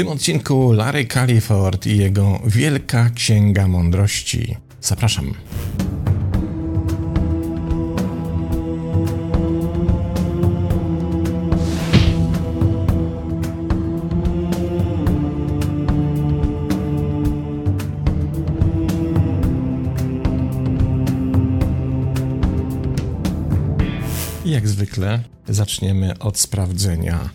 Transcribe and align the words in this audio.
tym 0.00 0.08
odcinku 0.08 0.72
Larry 0.72 1.06
Califord 1.06 1.86
i 1.86 1.96
jego 1.96 2.40
Wielka 2.46 3.10
Księga 3.10 3.68
Mądrości. 3.68 4.56
Zapraszam. 4.80 5.34
Jak 24.44 24.68
zwykle 24.68 25.20
zaczniemy 25.48 26.18
od 26.18 26.38
sprawdzenia, 26.38 27.30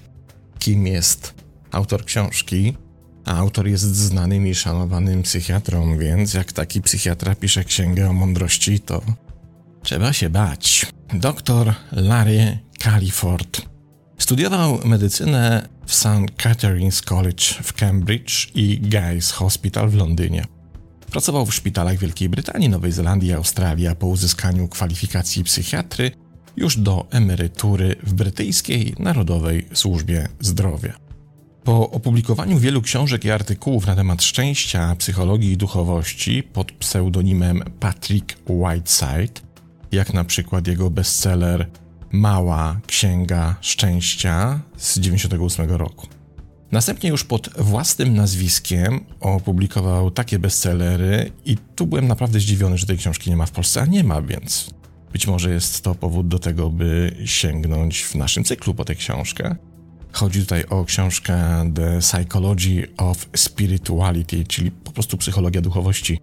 kim 0.60 0.88
jest 0.88 1.35
autor 1.76 2.06
książki. 2.06 2.74
A 3.26 3.36
autor 3.36 3.68
jest 3.68 3.96
znanym 3.96 4.48
i 4.48 4.56
szanowanym 4.56 5.24
psychiatrą, 5.24 5.98
więc 5.98 6.34
jak 6.34 6.54
taki 6.54 6.82
psychiatra 6.82 7.36
pisze 7.36 7.64
księgę 7.64 8.10
o 8.10 8.14
mądrości, 8.14 8.80
to 8.80 9.02
trzeba 9.84 10.14
się 10.14 10.30
bać. 10.30 10.86
Doktor 11.14 11.74
Larry 11.92 12.58
Califord 12.80 13.62
studiował 14.18 14.80
medycynę 14.86 15.70
w 15.86 15.96
St. 15.96 16.32
Catherine's 16.38 17.04
College 17.04 17.46
w 17.64 17.74
Cambridge 17.74 18.56
i 18.56 18.82
Guy's 18.82 19.32
Hospital 19.32 19.90
w 19.90 19.96
Londynie. 19.96 20.46
Pracował 21.12 21.46
w 21.46 21.56
szpitalach 21.56 21.98
Wielkiej 21.98 22.30
Brytanii, 22.30 22.70
Nowej 22.70 22.92
Zelandii, 22.92 23.34
Australii, 23.34 23.88
a 23.88 23.96
po 23.96 24.08
uzyskaniu 24.08 24.68
kwalifikacji 24.68 25.44
psychiatry 25.44 26.12
już 26.58 26.78
do 26.78 27.08
emerytury 27.12 27.96
w 28.04 28.14
brytyjskiej 28.14 28.96
Narodowej 29.00 29.68
Służbie 29.74 30.28
Zdrowia. 30.40 31.05
Po 31.66 31.90
opublikowaniu 31.90 32.60
wielu 32.60 32.82
książek 32.82 33.26
i 33.26 33.32
artykułów 33.32 33.88
na 33.88 33.96
temat 33.96 34.24
szczęścia, 34.24 34.96
psychologii 34.96 35.52
i 35.52 35.58
duchowości 35.58 36.44
pod 36.44 36.72
pseudonimem 36.72 37.64
Patrick 37.80 38.38
Whiteside, 38.50 39.42
jak 39.92 40.14
na 40.14 40.24
przykład 40.24 40.68
jego 40.68 40.90
bestseller 40.90 41.70
Mała 42.12 42.80
Księga 42.88 43.56
Szczęścia 43.62 44.60
z 44.78 44.94
1998 44.94 45.70
roku. 45.70 46.08
Następnie 46.72 47.10
już 47.10 47.24
pod 47.24 47.50
własnym 47.58 48.14
nazwiskiem 48.14 49.06
opublikował 49.20 50.12
takie 50.12 50.40
bestsellery 50.40 51.32
i 51.46 51.58
tu 51.76 51.88
byłem 51.88 52.08
naprawdę 52.08 52.40
zdziwiony, 52.40 52.78
że 52.78 52.86
tej 52.86 52.98
książki 52.98 53.30
nie 53.30 53.38
ma 53.38 53.46
w 53.46 53.52
Polsce, 53.52 53.82
a 53.82 53.86
nie 53.86 54.04
ma, 54.04 54.22
więc 54.22 54.70
być 55.14 55.28
może 55.28 55.54
jest 55.54 55.84
to 55.84 55.96
powód 55.96 56.28
do 56.28 56.40
tego, 56.40 56.70
by 56.70 57.16
sięgnąć 57.26 58.04
w 58.04 58.16
naszym 58.16 58.44
cyklu 58.44 58.74
po 58.74 58.86
tę 58.86 58.96
książkę. 58.96 59.56
Chodzi 60.16 60.42
tutaj 60.42 60.66
o 60.66 60.86
książkę 60.86 61.38
The 61.76 62.00
Psychology 62.00 62.88
of 62.98 63.30
Spirituality, 63.36 64.44
czyli 64.48 64.72
po 64.72 64.92
prostu 64.92 65.18
psychologia 65.18 65.62
duchowości 65.62 66.20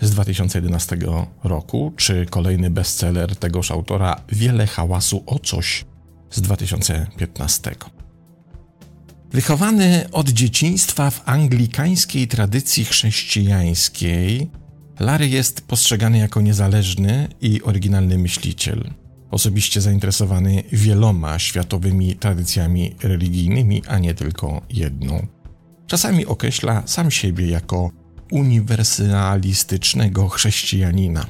z 0.00 0.10
2011 0.10 0.98
roku, 1.44 1.92
czy 1.96 2.26
kolejny 2.30 2.70
bestseller 2.70 3.36
tegoż 3.36 3.70
autora 3.70 4.20
Wiele 4.28 4.66
hałasu 4.66 5.22
o 5.26 5.38
coś 5.38 5.84
z 6.30 6.40
2015. 6.40 7.74
Wychowany 9.32 10.06
od 10.12 10.28
dzieciństwa 10.28 11.10
w 11.10 11.28
anglikańskiej 11.28 12.28
tradycji 12.28 12.84
chrześcijańskiej, 12.84 14.50
Larry 15.00 15.28
jest 15.28 15.66
postrzegany 15.66 16.18
jako 16.18 16.40
niezależny 16.40 17.28
i 17.40 17.62
oryginalny 17.62 18.18
myśliciel, 18.18 18.90
osobiście 19.30 19.80
zainteresowany 19.80 20.62
wieloma 20.72 21.38
światowymi 21.38 22.16
tradycjami 22.16 22.94
religijnymi, 23.02 23.82
a 23.86 23.98
nie 23.98 24.14
tylko 24.14 24.62
jedną. 24.70 25.26
Czasami 25.86 26.26
określa 26.26 26.82
sam 26.86 27.10
siebie 27.10 27.46
jako 27.46 27.90
uniwersalistycznego 28.32 30.28
chrześcijanina, 30.28 31.26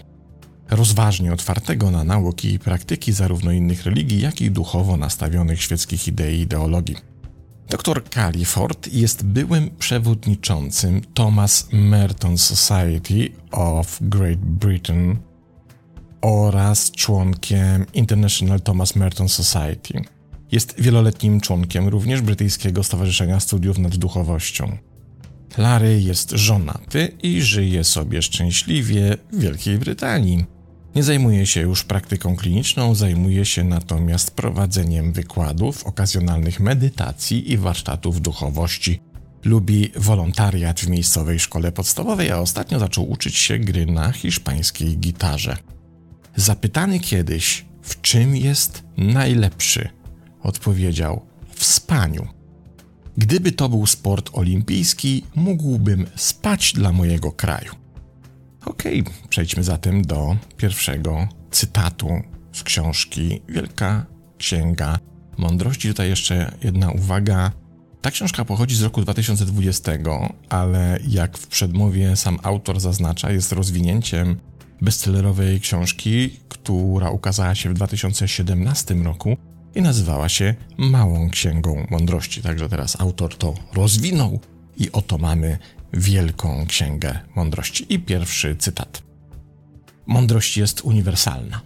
rozważnie 0.71 1.33
otwartego 1.33 1.91
na 1.91 2.05
nauki 2.05 2.55
i 2.55 2.59
praktyki 2.59 3.13
zarówno 3.13 3.53
innych 3.53 3.87
religii, 3.87 4.21
jak 4.21 4.41
i 4.41 4.51
duchowo 4.51 4.97
nastawionych 4.97 5.63
świeckich 5.63 6.09
idei 6.09 6.39
i 6.39 6.41
ideologii. 6.41 6.97
Dr 7.71 8.03
Califord 8.11 8.93
jest 8.93 9.25
byłym 9.25 9.71
przewodniczącym 9.79 11.01
Thomas 11.15 11.69
Merton 11.73 12.39
Society 12.39 13.29
of 13.51 13.99
Great 14.01 14.39
Britain 14.39 15.17
oraz 16.21 16.91
członkiem 16.91 17.87
International 17.95 18.61
Thomas 18.61 18.97
Merton 18.97 19.29
Society. 19.29 20.05
Jest 20.53 20.81
wieloletnim 20.81 21.41
członkiem 21.41 21.89
również 21.89 22.21
Brytyjskiego 22.21 22.85
Stowarzyszenia 22.85 23.41
Studiów 23.41 23.79
nad 23.79 23.97
Duchowością. 23.97 24.77
Larry 25.59 26.01
jest 26.01 26.31
żonaty 26.31 27.13
i 27.23 27.43
żyje 27.43 27.85
sobie 27.85 28.23
szczęśliwie 28.23 29.17
w 29.33 29.41
Wielkiej 29.41 29.79
Brytanii. 29.79 30.45
Nie 30.95 31.03
zajmuje 31.03 31.47
się 31.47 31.61
już 31.61 31.85
praktyką 31.85 32.37
kliniczną, 32.37 32.95
zajmuje 32.95 33.45
się 33.45 33.65
natomiast 33.65 34.31
prowadzeniem 34.31 35.13
wykładów, 35.13 35.87
okazjonalnych 35.87 36.61
medytacji 36.61 37.53
i 37.53 37.57
warsztatów 37.57 38.21
duchowości. 38.21 39.01
Lubi 39.45 39.93
wolontariat 39.97 40.81
w 40.81 40.89
miejscowej 40.89 41.39
szkole 41.39 41.73
podstawowej, 41.73 42.31
a 42.31 42.39
ostatnio 42.39 42.79
zaczął 42.79 43.11
uczyć 43.11 43.37
się 43.37 43.59
gry 43.59 43.87
na 43.87 44.13
hiszpańskiej 44.13 44.99
gitarze. 44.99 45.57
Zapytany 46.37 47.01
kiedyś, 47.01 47.65
w 47.83 48.01
czym 48.01 48.37
jest 48.37 48.83
najlepszy, 48.97 49.89
odpowiedział: 50.43 51.27
w 51.55 51.65
spaniu. 51.65 52.27
Gdyby 53.17 53.53
to 53.53 53.69
był 53.69 53.87
sport 53.87 54.31
olimpijski, 54.33 55.25
mógłbym 55.35 56.07
spać 56.17 56.73
dla 56.73 56.93
mojego 56.93 57.33
kraju. 57.33 57.73
Okej, 58.67 59.01
okay, 59.01 59.13
przejdźmy 59.29 59.65
zatem 59.65 60.03
do 60.03 60.37
pierwszego 60.57 61.29
cytatu 61.51 62.09
z 62.53 62.63
książki 62.63 63.41
Wielka 63.49 64.07
Księga 64.39 64.99
Mądrości. 65.39 65.89
Tutaj 65.89 66.09
jeszcze 66.09 66.53
jedna 66.63 66.91
uwaga. 66.91 67.53
Ta 68.01 68.11
książka 68.11 68.45
pochodzi 68.45 68.77
z 68.77 68.83
roku 68.83 69.03
2020, 69.03 69.93
ale 70.49 70.99
jak 71.09 71.39
w 71.39 71.47
przedmowie 71.47 72.17
sam 72.17 72.39
autor 72.43 72.81
zaznacza, 72.81 73.33
jest 73.33 73.53
rozwinięciem 73.53 74.37
bestsellerowej 74.83 75.61
książki, 75.61 76.41
która 76.49 77.11
ukazała 77.11 77.55
się 77.55 77.71
w 77.71 77.75
2017 77.75 78.95
roku 78.95 79.37
i 79.75 79.83
nazywała 79.83 80.29
się 80.29 80.55
Małą 80.79 81.31
Księgą 81.31 81.87
Mądrości. 81.91 82.43
Także 82.43 82.69
teraz 82.69 83.01
autor 83.01 83.37
to 83.37 83.55
rozwinął 83.73 84.41
i 84.77 84.93
oto 84.93 85.19
mamy 85.19 85.59
Wielką 85.93 86.67
Księgę 86.67 87.19
Mądrości. 87.37 87.95
I 87.95 87.99
pierwszy 87.99 88.57
cytat. 88.57 89.03
Mądrość 90.07 90.57
jest 90.57 90.81
uniwersalna. 90.81 91.61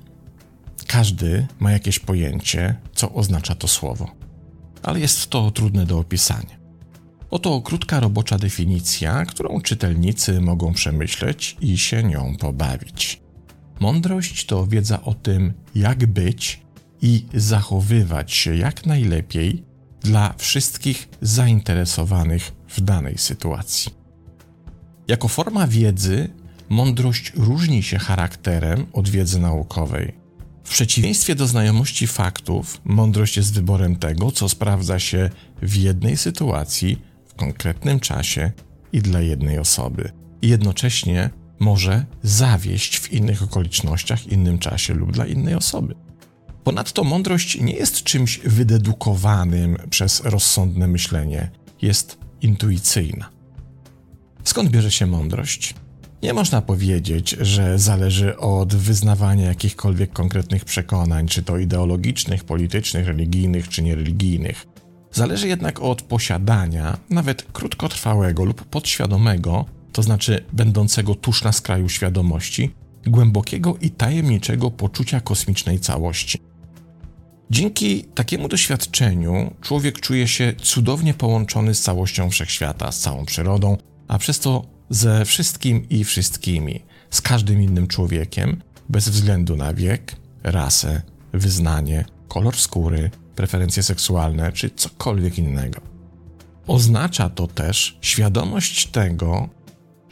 Każdy 0.86 1.46
ma 1.58 1.72
jakieś 1.72 1.98
pojęcie, 1.98 2.76
co 2.94 3.12
oznacza 3.12 3.54
to 3.54 3.68
słowo, 3.68 4.10
ale 4.82 5.00
jest 5.00 5.30
to 5.30 5.50
trudne 5.50 5.86
do 5.86 5.98
opisania. 5.98 6.63
Oto 7.34 7.60
krótka 7.60 8.00
robocza 8.00 8.38
definicja, 8.38 9.24
którą 9.24 9.60
czytelnicy 9.60 10.40
mogą 10.40 10.72
przemyśleć 10.72 11.56
i 11.60 11.78
się 11.78 12.02
nią 12.02 12.36
pobawić. 12.36 13.20
Mądrość 13.80 14.46
to 14.46 14.66
wiedza 14.66 15.02
o 15.02 15.14
tym, 15.14 15.52
jak 15.74 16.06
być 16.06 16.62
i 17.02 17.26
zachowywać 17.34 18.32
się 18.32 18.56
jak 18.56 18.86
najlepiej 18.86 19.64
dla 20.00 20.34
wszystkich 20.38 21.08
zainteresowanych 21.20 22.52
w 22.68 22.80
danej 22.80 23.18
sytuacji. 23.18 23.92
Jako 25.08 25.28
forma 25.28 25.66
wiedzy, 25.66 26.28
mądrość 26.68 27.32
różni 27.36 27.82
się 27.82 27.98
charakterem 27.98 28.86
od 28.92 29.08
wiedzy 29.08 29.40
naukowej. 29.40 30.14
W 30.64 30.68
przeciwieństwie 30.70 31.34
do 31.34 31.46
znajomości 31.46 32.06
faktów, 32.06 32.80
mądrość 32.84 33.36
jest 33.36 33.54
wyborem 33.54 33.96
tego, 33.96 34.32
co 34.32 34.48
sprawdza 34.48 34.98
się 34.98 35.30
w 35.62 35.76
jednej 35.76 36.16
sytuacji, 36.16 37.13
w 37.34 37.36
konkretnym 37.36 38.00
czasie 38.00 38.52
i 38.92 39.00
dla 39.00 39.20
jednej 39.20 39.58
osoby. 39.58 40.12
I 40.42 40.48
jednocześnie 40.48 41.30
może 41.58 42.04
zawieść 42.22 42.98
w 42.98 43.12
innych 43.12 43.42
okolicznościach, 43.42 44.26
innym 44.26 44.58
czasie 44.58 44.94
lub 44.94 45.12
dla 45.12 45.26
innej 45.26 45.54
osoby. 45.54 45.94
Ponadto 46.64 47.04
mądrość 47.04 47.60
nie 47.60 47.72
jest 47.72 48.02
czymś 48.02 48.38
wydedukowanym 48.38 49.76
przez 49.90 50.20
rozsądne 50.20 50.86
myślenie, 50.88 51.50
jest 51.82 52.18
intuicyjna. 52.42 53.30
Skąd 54.44 54.70
bierze 54.70 54.90
się 54.90 55.06
mądrość? 55.06 55.74
Nie 56.22 56.34
można 56.34 56.62
powiedzieć, 56.62 57.36
że 57.40 57.78
zależy 57.78 58.36
od 58.36 58.74
wyznawania 58.74 59.46
jakichkolwiek 59.46 60.12
konkretnych 60.12 60.64
przekonań, 60.64 61.28
czy 61.28 61.42
to 61.42 61.58
ideologicznych, 61.58 62.44
politycznych, 62.44 63.06
religijnych 63.06 63.68
czy 63.68 63.82
niereligijnych. 63.82 64.66
Zależy 65.14 65.48
jednak 65.48 65.80
od 65.80 66.02
posiadania, 66.02 66.96
nawet 67.10 67.42
krótkotrwałego 67.52 68.44
lub 68.44 68.64
podświadomego, 68.64 69.64
to 69.92 70.02
znaczy 70.02 70.44
będącego 70.52 71.14
tuż 71.14 71.44
na 71.44 71.52
skraju 71.52 71.88
świadomości, 71.88 72.70
głębokiego 73.06 73.76
i 73.80 73.90
tajemniczego 73.90 74.70
poczucia 74.70 75.20
kosmicznej 75.20 75.80
całości. 75.80 76.38
Dzięki 77.50 78.04
takiemu 78.04 78.48
doświadczeniu 78.48 79.54
człowiek 79.60 80.00
czuje 80.00 80.28
się 80.28 80.52
cudownie 80.62 81.14
połączony 81.14 81.74
z 81.74 81.80
całością 81.80 82.30
wszechświata, 82.30 82.92
z 82.92 83.00
całą 83.00 83.24
przyrodą, 83.24 83.76
a 84.08 84.18
przez 84.18 84.40
to 84.40 84.64
ze 84.90 85.24
wszystkim 85.24 85.88
i 85.88 86.04
wszystkimi, 86.04 86.82
z 87.10 87.20
każdym 87.20 87.62
innym 87.62 87.86
człowiekiem, 87.86 88.62
bez 88.88 89.08
względu 89.08 89.56
na 89.56 89.74
wiek, 89.74 90.16
rasę, 90.42 91.02
wyznanie, 91.32 92.04
kolor 92.28 92.56
skóry, 92.56 93.10
preferencje 93.36 93.82
seksualne 93.82 94.52
czy 94.52 94.70
cokolwiek 94.70 95.38
innego. 95.38 95.80
Oznacza 96.66 97.28
to 97.30 97.46
też 97.46 97.98
świadomość 98.00 98.86
tego, 98.86 99.48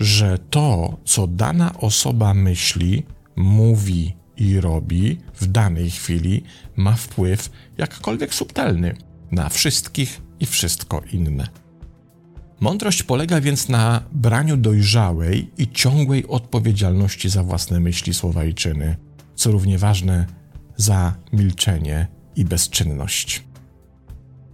że 0.00 0.38
to, 0.50 0.98
co 1.04 1.26
dana 1.26 1.78
osoba 1.78 2.34
myśli, 2.34 3.02
mówi 3.36 4.14
i 4.36 4.60
robi 4.60 5.18
w 5.34 5.46
danej 5.46 5.90
chwili, 5.90 6.42
ma 6.76 6.92
wpływ, 6.92 7.50
jakkolwiek 7.78 8.34
subtelny, 8.34 8.96
na 9.30 9.48
wszystkich 9.48 10.20
i 10.40 10.46
wszystko 10.46 11.02
inne. 11.12 11.48
Mądrość 12.60 13.02
polega 13.02 13.40
więc 13.40 13.68
na 13.68 14.02
braniu 14.12 14.56
dojrzałej 14.56 15.50
i 15.58 15.68
ciągłej 15.68 16.26
odpowiedzialności 16.26 17.28
za 17.28 17.42
własne 17.42 17.80
myśli, 17.80 18.14
słowa 18.14 18.44
i 18.44 18.54
czyny, 18.54 18.96
co 19.34 19.52
równie 19.52 19.78
ważne 19.78 20.26
za 20.76 21.14
milczenie 21.32 22.06
i 22.36 22.44
bezczynność. 22.44 23.44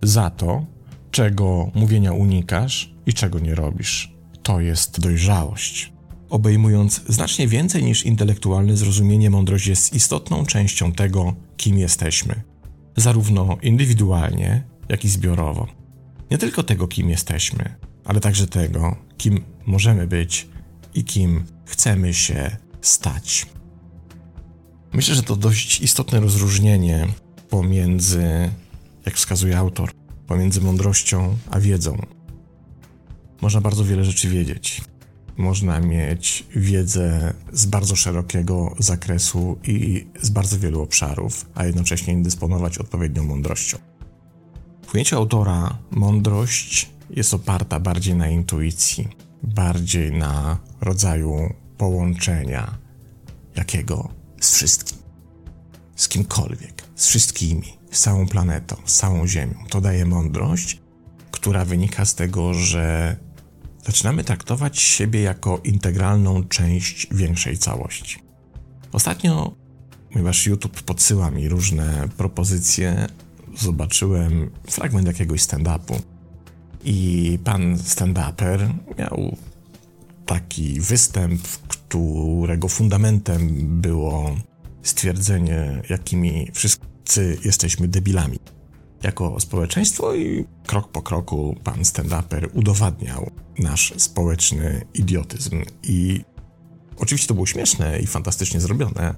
Za 0.03 0.31
to, 0.31 0.67
czego 1.11 1.71
mówienia 1.75 2.13
unikasz 2.13 2.95
i 3.07 3.15
czego 3.15 3.39
nie 3.39 3.55
robisz. 3.55 4.13
To 4.43 4.61
jest 4.61 5.01
dojrzałość. 5.01 5.93
Obejmując 6.31 7.03
znacznie 7.09 7.49
więcej 7.49 7.85
niż 7.85 8.07
intelektualne 8.07 8.77
zrozumienie, 8.77 9.31
mądrość 9.31 9.67
jest 9.67 9.95
istotną 9.95 10.47
częścią 10.47 10.93
tego, 10.93 11.35
kim 11.57 11.79
jesteśmy, 11.79 12.43
zarówno 12.97 13.59
indywidualnie, 13.63 14.65
jak 14.89 15.05
i 15.05 15.09
zbiorowo. 15.09 15.67
Nie 16.31 16.39
tylko 16.39 16.63
tego, 16.63 16.89
kim 16.89 17.11
jesteśmy, 17.11 17.75
ale 18.05 18.21
także 18.21 18.47
tego, 18.47 18.97
kim 19.17 19.45
możemy 19.67 20.07
być 20.07 20.49
i 20.95 21.05
kim 21.05 21.45
chcemy 21.65 22.15
się 22.15 22.57
stać. 22.81 23.47
Myślę, 24.93 25.15
że 25.15 25.23
to 25.23 25.37
dość 25.37 25.81
istotne 25.81 26.21
rozróżnienie 26.21 27.07
pomiędzy, 27.51 28.51
jak 29.07 29.15
wskazuje 29.15 29.59
autor, 29.59 29.91
pomiędzy 30.27 30.61
mądrością 30.61 31.37
a 31.51 31.61
wiedzą. 31.61 31.99
Można 33.41 33.61
bardzo 33.61 33.85
wiele 33.85 34.05
rzeczy 34.05 34.29
wiedzieć. 34.29 34.81
Można 35.37 35.81
mieć 35.81 36.47
wiedzę 36.57 37.35
z 37.53 37.67
bardzo 37.67 37.97
szerokiego 37.97 38.75
zakresu 38.79 39.59
i 39.65 40.07
z 40.23 40.31
bardzo 40.31 40.59
wielu 40.59 40.83
obszarów, 40.83 41.47
a 41.55 41.65
jednocześnie 41.65 42.17
nie 42.17 42.23
dysponować 42.23 42.79
odpowiednią 42.79 43.25
mądrością. 43.25 43.79
W 44.87 44.95
ujęciu 44.95 45.17
autora 45.17 45.79
mądrość 45.91 46.91
jest 47.11 47.35
oparta 47.35 47.81
bardziej 47.81 48.15
na 48.15 48.29
intuicji, 48.29 49.09
bardziej 49.43 50.13
na 50.13 50.59
rodzaju 50.81 51.55
połączenia 51.77 52.79
jakiego 53.57 54.09
z 54.41 54.55
wszystkim, 54.55 54.88
z 55.99 56.09
kimkolwiek, 56.09 56.83
z 56.97 57.07
wszystkimi, 57.07 57.79
z 57.91 58.01
całą 58.01 58.29
planetą, 58.29 58.77
z 58.85 58.97
całą 58.97 59.27
Ziemią. 59.27 59.55
To 59.69 59.81
daje 59.81 60.05
mądrość, 60.05 60.81
która 61.31 61.65
wynika 61.65 62.05
z 62.05 62.15
tego, 62.15 62.55
że 62.55 63.17
zaczynamy 63.87 64.25
traktować 64.25 64.79
siebie 64.81 65.21
jako 65.21 65.61
integralną 65.65 66.45
część 66.45 67.07
większej 67.15 67.59
całości. 67.59 68.23
Ostatnio, 68.93 69.55
ponieważ 70.13 70.47
YouTube 70.47 70.83
podsyła 70.83 71.31
mi 71.31 71.49
różne 71.49 72.09
propozycje, 72.17 73.07
zobaczyłem 73.57 74.51
fragment 74.71 75.07
jakiegoś 75.07 75.41
stand-upu. 75.41 76.01
I 76.85 77.39
pan 77.45 77.77
stand-uper 77.77 78.69
miał 78.99 79.37
taki 80.27 80.81
występ, 80.81 81.43
którego 81.69 82.69
fundamentem 82.69 83.41
było 83.81 84.37
stwierdzenie, 84.83 85.83
jakimi 85.89 86.51
wszyscy 86.55 87.39
jesteśmy 87.45 87.89
debilami. 87.89 88.39
Jako 89.03 89.41
społeczeństwo 89.41 90.15
i 90.15 90.45
krok 90.67 90.93
po 90.93 91.03
kroku 91.03 91.57
pan 91.65 91.83
stand-uper 91.83 92.49
udowadniał 92.53 93.31
nasz 93.59 93.93
społeczny 93.97 94.87
idiotyzm. 94.95 95.63
I 95.83 96.25
oczywiście 96.97 97.29
to 97.29 97.35
było 97.35 97.47
śmieszne 97.47 97.99
i 97.99 98.07
fantastycznie 98.07 98.61
zrobione, 98.61 99.15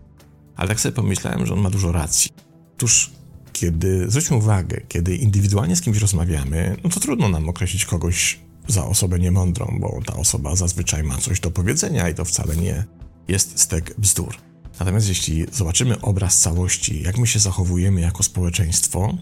ale 0.56 0.68
tak 0.68 0.80
sobie 0.80 0.94
pomyślałem, 0.94 1.46
że 1.46 1.52
on 1.52 1.60
ma 1.60 1.70
dużo 1.70 1.92
racji. 1.92 2.30
Otóż 2.76 3.10
kiedy, 3.52 4.10
zwróćmy 4.10 4.36
uwagę, 4.36 4.80
kiedy 4.88 5.16
indywidualnie 5.16 5.76
z 5.76 5.80
kimś 5.80 5.98
rozmawiamy, 5.98 6.76
no 6.84 6.90
to 6.90 7.00
trudno 7.00 7.28
nam 7.28 7.48
określić 7.48 7.84
kogoś 7.84 8.40
za 8.68 8.86
osobę 8.86 9.18
niemądrą, 9.18 9.78
bo 9.80 10.00
ta 10.06 10.16
osoba 10.16 10.56
zazwyczaj 10.56 11.02
ma 11.02 11.16
coś 11.18 11.40
do 11.40 11.50
powiedzenia 11.50 12.08
i 12.08 12.14
to 12.14 12.24
wcale 12.24 12.56
nie 12.56 12.84
jest 13.28 13.60
stek 13.60 13.94
bzdur. 13.98 14.49
Natomiast 14.80 15.08
jeśli 15.08 15.46
zobaczymy 15.52 16.00
obraz 16.00 16.38
całości, 16.38 17.02
jak 17.02 17.18
my 17.18 17.26
się 17.26 17.38
zachowujemy 17.38 18.00
jako 18.00 18.22
społeczeństwo, 18.22 19.14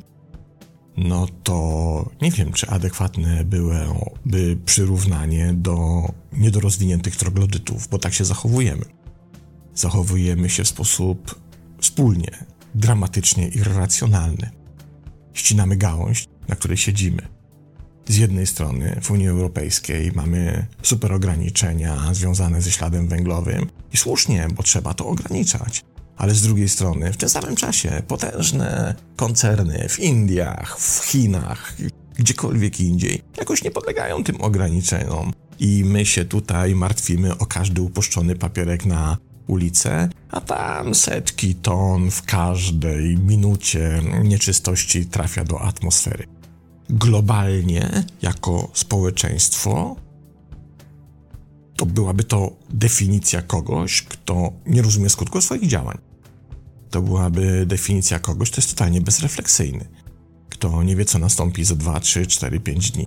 no 0.97 1.27
to 1.43 2.11
nie 2.23 2.31
wiem, 2.31 2.53
czy 2.53 2.69
adekwatne 2.69 3.45
byłoby 3.45 4.59
przyrównanie 4.65 5.55
do 5.55 6.09
niedorozwiniętych 6.33 7.17
troglodytów, 7.17 7.89
bo 7.89 7.99
tak 7.99 8.15
się 8.15 8.25
zachowujemy. 8.25 8.85
Zachowujemy 9.75 10.51
się 10.51 10.65
w 10.65 10.69
sposób 10.69 11.41
wspólnie, 11.81 12.45
dramatycznie 12.75 13.49
irracjonalny. 13.49 14.51
Ścinamy 15.35 15.77
gałąź, 15.77 16.27
na 16.49 16.57
której 16.57 16.77
siedzimy. 16.77 17.38
Z 18.09 18.17
jednej 18.17 18.47
strony 18.47 19.01
w 19.03 19.11
Unii 19.11 19.29
Europejskiej 19.29 20.13
mamy 20.15 20.67
super 20.83 21.13
ograniczenia 21.13 22.15
związane 22.15 22.63
ze 22.63 22.71
śladem 22.71 23.09
węglowym 23.09 23.67
i 23.93 23.97
słusznie, 23.97 24.49
bo 24.55 24.63
trzeba 24.63 24.95
to 24.95 25.07
ograniczać. 25.07 25.85
Ale 26.17 26.35
z 26.35 26.43
drugiej 26.43 26.69
strony, 26.69 27.13
w 27.13 27.17
tym 27.17 27.29
samym 27.29 27.57
czasie, 27.57 28.03
potężne 28.09 28.95
koncerny 29.17 29.89
w 29.89 29.99
Indiach, 29.99 30.79
w 30.79 31.05
Chinach, 31.05 31.77
gdziekolwiek 32.19 32.81
indziej, 32.81 33.23
jakoś 33.37 33.65
nie 33.65 33.71
podlegają 33.71 34.25
tym 34.25 34.41
ograniczeniom. 34.41 35.33
I 35.61 35.85
my 35.85 36.07
się 36.07 36.25
tutaj 36.25 36.75
martwimy 36.75 37.39
o 37.39 37.47
każdy 37.47 37.83
upuszczony 37.83 38.37
papierek 38.37 38.87
na 38.87 39.17
ulicę, 39.47 40.09
a 40.31 40.41
tam 40.41 40.95
setki 40.95 41.55
ton 41.55 42.11
w 42.11 42.23
każdej 42.23 43.17
minucie 43.17 44.03
nieczystości 44.25 45.07
trafia 45.07 45.45
do 45.45 45.61
atmosfery. 45.61 46.38
Globalnie, 46.91 48.05
jako 48.23 48.71
społeczeństwo, 48.75 49.97
to 51.77 51.87
byłaby 51.87 52.25
to 52.25 52.57
definicja 52.71 53.43
kogoś, 53.43 54.03
kto 54.03 54.53
nie 54.67 54.83
rozumie 54.83 55.11
skutku 55.11 55.41
swoich 55.41 55.67
działań. 55.69 55.99
To 56.91 57.03
byłaby 57.03 57.67
definicja 57.67 58.19
kogoś, 58.19 58.51
kto 58.51 58.61
jest 58.61 58.71
totalnie 58.71 59.01
bezrefleksyjny, 59.01 59.89
kto 60.49 60.83
nie 60.83 60.97
wie, 60.97 61.05
co 61.05 61.19
nastąpi 61.19 61.65
za 61.65 61.75
2, 61.75 62.01
3, 62.01 62.27
4, 62.27 62.61
5 62.61 62.91
dni. 62.91 63.07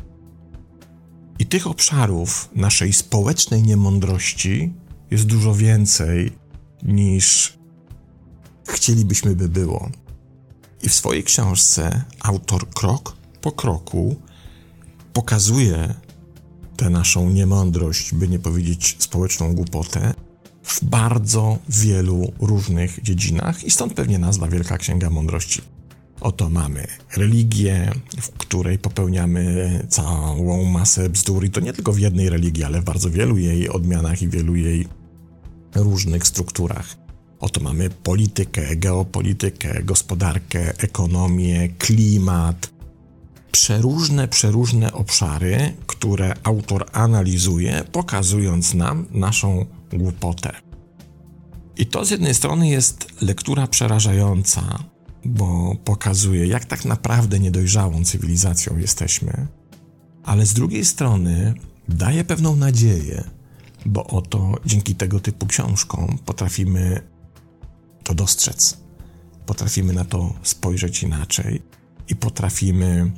I 1.40 1.46
tych 1.46 1.68
obszarów 1.68 2.50
naszej 2.56 2.94
społecznej 2.94 3.64
niemądrości 3.64 4.74
jest 5.12 5.26
dużo 5.26 5.56
więcej 5.56 6.32
niż 6.84 7.58
chcielibyśmy 8.68 9.36
by 9.36 9.50
było. 9.50 9.90
I 10.84 10.90
w 10.90 10.94
swojej 10.94 11.24
książce 11.24 12.04
autor 12.20 12.70
krok 12.70 13.21
po 13.42 13.52
kroku 13.52 14.16
pokazuje 15.14 15.94
tę 16.78 16.90
naszą 16.90 17.30
niemądrość, 17.30 18.14
by 18.14 18.28
nie 18.28 18.40
powiedzieć 18.40 18.96
społeczną 19.00 19.54
głupotę, 19.54 20.14
w 20.64 20.84
bardzo 20.84 21.58
wielu 21.70 22.32
różnych 22.40 23.02
dziedzinach 23.02 23.64
i 23.64 23.72
stąd 23.72 23.94
pewnie 23.94 24.20
nazwa 24.20 24.48
Wielka 24.48 24.78
Księga 24.78 25.10
Mądrości. 25.10 25.62
Oto 26.22 26.50
mamy 26.50 26.88
religię, 27.18 27.92
w 28.22 28.30
której 28.30 28.80
popełniamy 28.80 29.86
całą 29.90 30.64
masę 30.66 31.10
bzdur 31.10 31.46
i 31.46 31.50
to 31.50 31.60
nie 31.60 31.74
tylko 31.74 31.94
w 31.94 32.00
jednej 32.00 32.30
religii, 32.30 32.64
ale 32.64 32.82
w 32.82 32.84
bardzo 32.84 33.10
wielu 33.10 33.38
jej 33.38 33.70
odmianach 33.70 34.22
i 34.22 34.28
wielu 34.28 34.56
jej 34.56 34.88
różnych 35.76 36.28
strukturach. 36.28 36.98
Oto 37.40 37.62
mamy 37.62 37.90
politykę, 37.90 38.76
geopolitykę, 38.76 39.84
gospodarkę, 39.84 40.74
ekonomię, 40.78 41.70
klimat. 41.70 42.72
Przeróżne, 43.52 44.28
przeróżne 44.28 44.94
obszary, 44.94 45.74
które 45.88 46.34
autor 46.44 46.86
analizuje, 46.92 47.84
pokazując 47.92 48.74
nam 48.74 49.06
naszą 49.12 49.66
głupotę. 49.94 50.52
I 51.78 51.86
to 51.86 52.06
z 52.06 52.10
jednej 52.10 52.34
strony 52.34 52.70
jest 52.70 53.22
lektura 53.22 53.68
przerażająca, 53.68 54.84
bo 55.26 55.76
pokazuje, 55.84 56.48
jak 56.48 56.66
tak 56.66 56.86
naprawdę 56.86 57.40
niedojrzałą 57.40 58.04
cywilizacją 58.06 58.78
jesteśmy, 58.78 59.48
ale 60.24 60.46
z 60.46 60.54
drugiej 60.54 60.86
strony 60.86 61.54
daje 61.90 62.24
pewną 62.24 62.56
nadzieję, 62.56 63.24
bo 63.86 64.08
oto 64.08 64.54
dzięki 64.66 64.96
tego 64.96 65.20
typu 65.20 65.46
książkom 65.46 66.18
potrafimy 66.26 67.02
to 68.04 68.14
dostrzec. 68.14 68.78
potrafimy 69.46 69.94
na 69.94 70.06
to 70.06 70.34
spojrzeć 70.44 71.04
inaczej 71.04 71.62
i 72.10 72.16
potrafimy, 72.16 73.12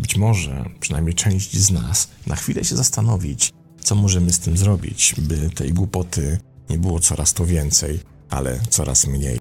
być 0.00 0.16
może, 0.16 0.70
przynajmniej 0.80 1.14
część 1.14 1.56
z 1.56 1.70
nas, 1.70 2.08
na 2.26 2.36
chwilę 2.36 2.64
się 2.64 2.76
zastanowić, 2.76 3.52
co 3.80 3.94
możemy 3.94 4.32
z 4.32 4.38
tym 4.38 4.56
zrobić, 4.56 5.14
by 5.18 5.50
tej 5.50 5.72
głupoty 5.72 6.38
nie 6.70 6.78
było 6.78 7.00
coraz 7.00 7.32
to 7.32 7.46
więcej, 7.46 8.00
ale 8.30 8.60
coraz 8.70 9.06
mniej. 9.06 9.38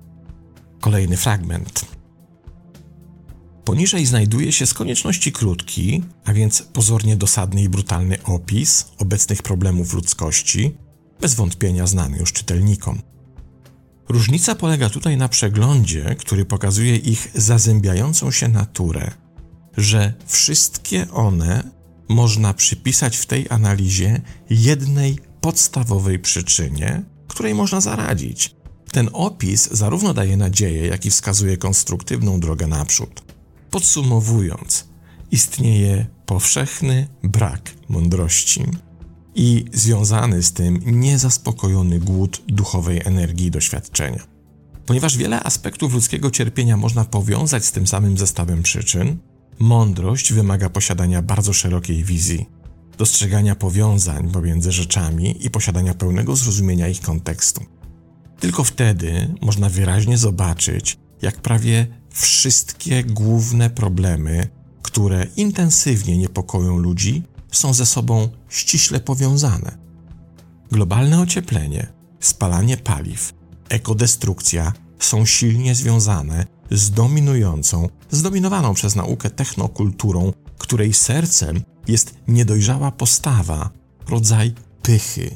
Kolejny 0.79 1.17
fragment. 1.17 1.85
Poniżej 3.65 4.05
znajduje 4.05 4.51
się 4.51 4.65
z 4.65 4.73
konieczności 4.73 5.31
krótki, 5.31 6.03
a 6.25 6.33
więc 6.33 6.61
pozornie 6.61 7.15
dosadny 7.15 7.61
i 7.61 7.69
brutalny 7.69 8.23
opis 8.23 8.85
obecnych 8.97 9.41
problemów 9.41 9.93
ludzkości, 9.93 10.75
bez 11.21 11.33
wątpienia 11.35 11.87
znany 11.87 12.17
już 12.17 12.33
czytelnikom. 12.33 13.01
Różnica 14.09 14.55
polega 14.55 14.89
tutaj 14.89 15.17
na 15.17 15.29
przeglądzie, 15.29 16.15
który 16.19 16.45
pokazuje 16.45 16.95
ich 16.95 17.31
zazębiającą 17.35 18.31
się 18.31 18.47
naturę, 18.47 19.11
że 19.77 20.13
wszystkie 20.25 21.11
one 21.11 21.71
można 22.09 22.53
przypisać 22.53 23.17
w 23.17 23.25
tej 23.25 23.49
analizie 23.49 24.21
jednej 24.49 25.19
podstawowej 25.41 26.19
przyczynie, 26.19 27.03
której 27.27 27.55
można 27.55 27.81
zaradzić. 27.81 28.55
Ten 28.91 29.09
opis 29.13 29.69
zarówno 29.71 30.13
daje 30.13 30.37
nadzieję, 30.37 30.87
jak 30.87 31.05
i 31.05 31.09
wskazuje 31.09 31.57
konstruktywną 31.57 32.39
drogę 32.39 32.67
naprzód. 32.67 33.23
Podsumowując, 33.71 34.87
istnieje 35.31 36.05
powszechny 36.25 37.07
brak 37.23 37.71
mądrości 37.89 38.63
i 39.35 39.65
związany 39.73 40.43
z 40.43 40.53
tym 40.53 40.79
niezaspokojony 40.85 41.99
głód 41.99 42.41
duchowej 42.47 43.01
energii 43.05 43.47
i 43.47 43.51
doświadczenia. 43.51 44.23
Ponieważ 44.85 45.17
wiele 45.17 45.43
aspektów 45.43 45.93
ludzkiego 45.93 46.31
cierpienia 46.31 46.77
można 46.77 47.05
powiązać 47.05 47.65
z 47.65 47.71
tym 47.71 47.87
samym 47.87 48.17
zestawem 48.17 48.63
przyczyn, 48.63 49.17
mądrość 49.59 50.33
wymaga 50.33 50.69
posiadania 50.69 51.21
bardzo 51.21 51.53
szerokiej 51.53 52.03
wizji, 52.03 52.45
dostrzegania 52.97 53.55
powiązań 53.55 54.31
pomiędzy 54.31 54.71
rzeczami 54.71 55.45
i 55.45 55.49
posiadania 55.49 55.93
pełnego 55.93 56.35
zrozumienia 56.35 56.87
ich 56.87 57.01
kontekstu. 57.01 57.65
Tylko 58.39 58.63
wtedy 58.63 59.35
można 59.41 59.69
wyraźnie 59.69 60.17
zobaczyć, 60.17 60.97
jak 61.21 61.41
prawie 61.41 61.87
wszystkie 62.09 63.03
główne 63.03 63.69
problemy, 63.69 64.47
które 64.81 65.27
intensywnie 65.35 66.17
niepokoją 66.17 66.77
ludzi, 66.77 67.23
są 67.51 67.73
ze 67.73 67.85
sobą 67.85 68.29
ściśle 68.49 68.99
powiązane. 68.99 69.77
Globalne 70.71 71.21
ocieplenie, 71.21 71.87
spalanie 72.19 72.77
paliw, 72.77 73.33
ekodestrukcja 73.69 74.73
są 74.99 75.25
silnie 75.25 75.75
związane 75.75 76.45
z 76.71 76.91
dominującą, 76.91 77.89
zdominowaną 78.11 78.73
przez 78.73 78.95
naukę 78.95 79.29
technokulturą, 79.29 80.33
której 80.57 80.93
sercem 80.93 81.63
jest 81.87 82.15
niedojrzała 82.27 82.91
postawa, 82.91 83.69
rodzaj 84.09 84.53
pychy, 84.81 85.35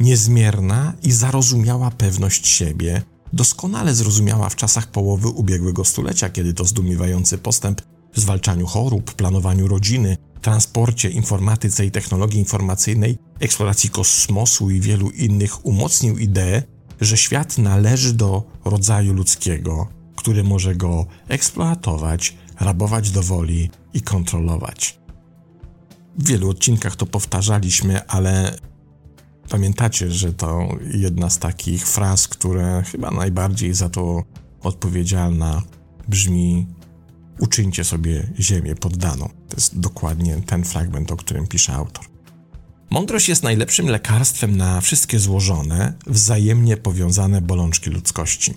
niezmierna 0.00 0.92
i 1.02 1.12
zarozumiała 1.12 1.90
pewność 1.90 2.46
siebie, 2.46 3.02
doskonale 3.32 3.94
zrozumiała 3.94 4.48
w 4.48 4.56
czasach 4.56 4.86
połowy 4.86 5.28
ubiegłego 5.28 5.84
stulecia, 5.84 6.30
kiedy 6.30 6.54
to 6.54 6.64
zdumiewający 6.64 7.38
postęp 7.38 7.82
w 8.14 8.20
zwalczaniu 8.20 8.66
chorób, 8.66 9.14
planowaniu 9.14 9.68
rodziny, 9.68 10.16
transporcie, 10.40 11.10
informatyce 11.10 11.86
i 11.86 11.90
technologii 11.90 12.38
informacyjnej, 12.38 13.18
eksploracji 13.40 13.90
kosmosu 13.90 14.70
i 14.70 14.80
wielu 14.80 15.10
innych 15.10 15.66
umocnił 15.66 16.18
ideę, 16.18 16.62
że 17.00 17.16
świat 17.16 17.58
należy 17.58 18.12
do 18.12 18.42
rodzaju 18.64 19.12
ludzkiego, 19.12 19.88
który 20.22 20.44
może 20.44 20.74
go 20.74 21.06
eksploatować, 21.28 22.36
rabować 22.60 23.10
do 23.10 23.22
woli 23.22 23.70
i 23.94 24.00
kontrolować. 24.00 24.98
W 26.18 26.26
wielu 26.26 26.50
odcinkach 26.50 26.96
to 26.96 27.06
powtarzaliśmy, 27.06 28.06
ale 28.06 28.58
pamiętacie, 29.48 30.10
że 30.10 30.32
to 30.32 30.68
jedna 30.94 31.30
z 31.30 31.38
takich 31.38 31.88
fraz, 31.88 32.28
które 32.28 32.82
chyba 32.92 33.10
najbardziej 33.10 33.74
za 33.74 33.88
to 33.88 34.22
odpowiedzialna 34.60 35.62
brzmi 36.08 36.66
uczyńcie 37.38 37.84
sobie 37.84 38.32
ziemię 38.40 38.74
poddaną. 38.74 39.28
To 39.48 39.56
jest 39.56 39.78
dokładnie 39.78 40.36
ten 40.46 40.64
fragment, 40.64 41.12
o 41.12 41.16
którym 41.16 41.46
pisze 41.46 41.72
autor. 41.72 42.04
Mądrość 42.90 43.28
jest 43.28 43.42
najlepszym 43.42 43.86
lekarstwem 43.86 44.56
na 44.56 44.80
wszystkie 44.80 45.18
złożone, 45.18 45.92
wzajemnie 46.06 46.76
powiązane 46.76 47.40
bolączki 47.40 47.90
ludzkości. 47.90 48.54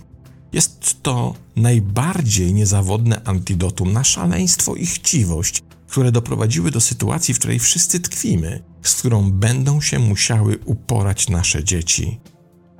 Jest 0.52 1.02
to 1.02 1.34
najbardziej 1.56 2.54
niezawodne 2.54 3.20
antidotum 3.24 3.92
na 3.92 4.04
szaleństwo 4.04 4.74
i 4.74 4.86
chciwość, 4.86 5.62
które 5.86 6.12
doprowadziły 6.12 6.70
do 6.70 6.80
sytuacji, 6.80 7.34
w 7.34 7.38
której 7.38 7.58
wszyscy 7.58 8.00
tkwimy, 8.00 8.62
z 8.82 8.94
którą 8.94 9.30
będą 9.30 9.80
się 9.80 9.98
musiały 9.98 10.58
uporać 10.64 11.28
nasze 11.28 11.64
dzieci, 11.64 12.20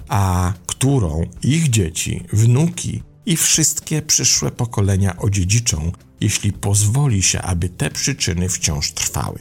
a 0.09 0.53
którą 0.67 1.23
ich 1.43 1.71
dzieci, 1.71 2.23
wnuki 2.33 3.03
i 3.27 3.37
wszystkie 3.37 4.03
przyszłe 4.03 4.51
pokolenia 4.51 5.17
odziedziczą, 5.17 5.93
jeśli 6.21 6.53
pozwoli 6.53 7.23
się, 7.23 7.43
aby 7.43 7.69
te 7.69 7.91
przyczyny 7.91 8.49
wciąż 8.49 8.93
trwały. 8.93 9.39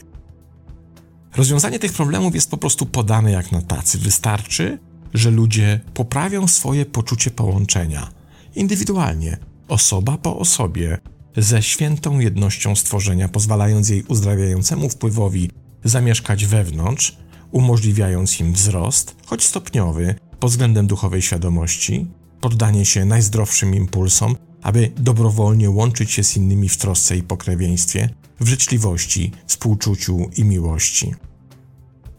Rozwiązanie 1.36 1.78
tych 1.78 1.92
problemów 1.92 2.34
jest 2.34 2.50
po 2.50 2.56
prostu 2.56 2.86
podane 2.86 3.30
jak 3.30 3.52
na 3.52 3.62
tacy. 3.62 3.98
Wystarczy, 3.98 4.78
że 5.14 5.30
ludzie 5.30 5.80
poprawią 5.94 6.48
swoje 6.48 6.86
poczucie 6.86 7.30
połączenia 7.30 8.15
indywidualnie, 8.56 9.36
osoba 9.68 10.18
po 10.18 10.38
osobie, 10.38 10.98
ze 11.36 11.62
świętą 11.62 12.20
jednością 12.20 12.76
stworzenia, 12.76 13.28
pozwalając 13.28 13.88
jej 13.88 14.02
uzdrawiającemu 14.02 14.88
wpływowi 14.88 15.50
zamieszkać 15.84 16.46
wewnątrz, 16.46 17.16
umożliwiając 17.50 18.40
im 18.40 18.52
wzrost, 18.52 19.16
choć 19.26 19.44
stopniowy, 19.44 20.14
pod 20.40 20.50
względem 20.50 20.86
duchowej 20.86 21.22
świadomości, 21.22 22.06
poddanie 22.40 22.84
się 22.84 23.04
najzdrowszym 23.04 23.74
impulsom, 23.74 24.36
aby 24.62 24.92
dobrowolnie 24.96 25.70
łączyć 25.70 26.10
się 26.10 26.24
z 26.24 26.36
innymi 26.36 26.68
w 26.68 26.76
trosce 26.76 27.16
i 27.16 27.22
pokrewieństwie, 27.22 28.10
w 28.40 28.48
życzliwości, 28.48 29.32
współczuciu 29.46 30.30
i 30.36 30.44
miłości. 30.44 31.14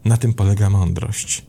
Na 0.04 0.16
tym 0.16 0.34
polega 0.34 0.70
mądrość. 0.70 1.46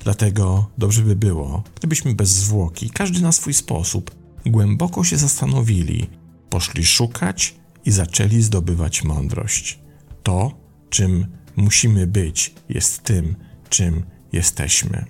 Dlatego 0.00 0.70
dobrze 0.78 1.02
by 1.02 1.16
było, 1.16 1.62
gdybyśmy 1.74 2.14
bez 2.14 2.28
zwłoki, 2.28 2.90
każdy 2.90 3.20
na 3.20 3.32
swój 3.32 3.54
sposób, 3.54 4.23
głęboko 4.46 5.04
się 5.04 5.16
zastanowili, 5.16 6.10
poszli 6.50 6.84
szukać 6.86 7.54
i 7.84 7.90
zaczęli 7.90 8.42
zdobywać 8.42 9.04
mądrość. 9.04 9.80
To, 10.22 10.52
czym 10.90 11.26
musimy 11.56 12.06
być, 12.06 12.54
jest 12.68 13.02
tym, 13.02 13.36
czym 13.68 14.04
jesteśmy. 14.32 15.04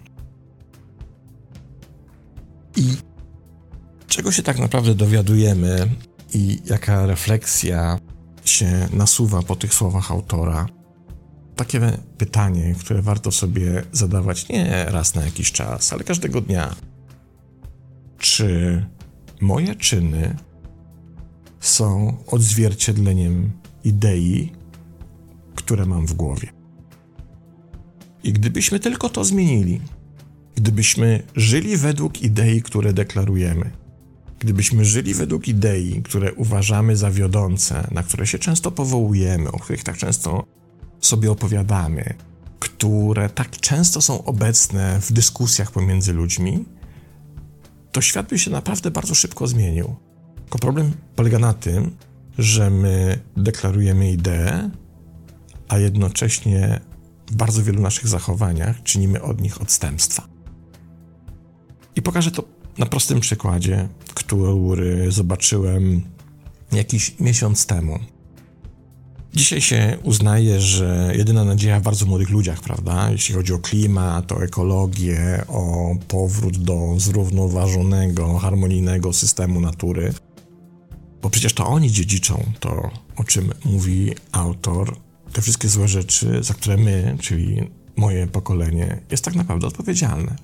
I 2.76 2.96
czego 4.06 4.32
się 4.32 4.42
tak 4.42 4.58
naprawdę 4.58 4.94
dowiadujemy 4.94 5.88
i 6.34 6.60
jaka 6.64 7.06
refleksja 7.06 7.98
się 8.44 8.88
nasuwa 8.92 9.42
po 9.42 9.56
tych 9.56 9.74
słowach 9.74 10.10
autora? 10.10 10.66
Takie 11.56 11.80
pytanie, 12.18 12.74
które 12.78 13.02
warto 13.02 13.30
sobie 13.32 13.82
zadawać 13.92 14.48
nie 14.48 14.84
raz 14.84 15.14
na 15.14 15.24
jakiś 15.24 15.52
czas, 15.52 15.92
ale 15.92 16.04
każdego 16.04 16.40
dnia. 16.40 16.74
Czy 18.18 18.84
moje 19.44 19.74
czyny 19.74 20.36
są 21.60 22.16
odzwierciedleniem 22.26 23.50
idei, 23.84 24.52
które 25.54 25.86
mam 25.86 26.06
w 26.06 26.14
głowie? 26.14 26.48
I 28.24 28.32
gdybyśmy 28.32 28.80
tylko 28.80 29.08
to 29.08 29.24
zmienili, 29.24 29.80
Gdybyśmy 30.56 31.22
żyli 31.36 31.76
według 31.76 32.22
idei, 32.22 32.62
które 32.62 32.92
deklarujemy, 32.92 33.70
gdybyśmy 34.38 34.84
żyli 34.84 35.14
według 35.14 35.48
idei, 35.48 36.02
które 36.02 36.34
uważamy 36.34 36.96
za 36.96 37.10
wiodące, 37.10 37.88
na 37.90 38.02
które 38.02 38.26
się 38.26 38.38
często 38.38 38.70
powołujemy, 38.70 39.52
o 39.52 39.58
których 39.58 39.84
tak 39.84 39.96
często 39.96 40.44
sobie 41.00 41.30
opowiadamy, 41.30 42.14
które 42.58 43.28
tak 43.28 43.50
często 43.60 44.02
są 44.02 44.24
obecne 44.24 45.00
w 45.00 45.12
dyskusjach 45.12 45.70
pomiędzy 45.70 46.12
ludźmi, 46.12 46.64
to 47.94 48.00
świat 48.00 48.28
by 48.28 48.38
się 48.38 48.50
naprawdę 48.50 48.90
bardzo 48.90 49.14
szybko 49.14 49.46
zmienił. 49.46 49.94
Tylko 50.36 50.58
problem 50.58 50.92
polega 51.16 51.38
na 51.38 51.54
tym, 51.54 51.96
że 52.38 52.70
my 52.70 53.18
deklarujemy 53.36 54.12
ideę, 54.12 54.70
a 55.68 55.78
jednocześnie 55.78 56.80
w 57.30 57.34
bardzo 57.34 57.62
wielu 57.62 57.82
naszych 57.82 58.08
zachowaniach 58.08 58.82
czynimy 58.82 59.22
od 59.22 59.40
nich 59.40 59.62
odstępstwa. 59.62 60.28
I 61.96 62.02
pokażę 62.02 62.30
to 62.30 62.44
na 62.78 62.86
prostym 62.86 63.20
przykładzie, 63.20 63.88
który 64.14 65.12
zobaczyłem 65.12 66.02
jakiś 66.72 67.20
miesiąc 67.20 67.66
temu. 67.66 67.98
Dzisiaj 69.34 69.60
się 69.60 69.98
uznaje, 70.02 70.60
że 70.60 71.12
jedyna 71.16 71.44
nadzieja 71.44 71.80
w 71.80 71.82
bardzo 71.82 72.06
młodych 72.06 72.30
ludziach, 72.30 72.60
prawda? 72.60 73.10
Jeśli 73.10 73.34
chodzi 73.34 73.52
o 73.52 73.58
klimat, 73.58 74.32
o 74.32 74.42
ekologię, 74.42 75.44
o 75.48 75.94
powrót 76.08 76.58
do 76.58 76.94
zrównoważonego, 76.96 78.38
harmonijnego 78.38 79.12
systemu 79.12 79.60
natury. 79.60 80.14
Bo 81.22 81.30
przecież 81.30 81.52
to 81.52 81.66
oni 81.66 81.90
dziedziczą 81.90 82.44
to, 82.60 82.90
o 83.16 83.24
czym 83.24 83.52
mówi 83.64 84.14
autor, 84.32 84.96
te 85.32 85.42
wszystkie 85.42 85.68
złe 85.68 85.88
rzeczy, 85.88 86.42
za 86.42 86.54
które 86.54 86.76
my, 86.76 87.16
czyli 87.20 87.70
moje 87.96 88.26
pokolenie, 88.26 89.00
jest 89.10 89.24
tak 89.24 89.34
naprawdę 89.34 89.66
odpowiedzialne. 89.66 90.36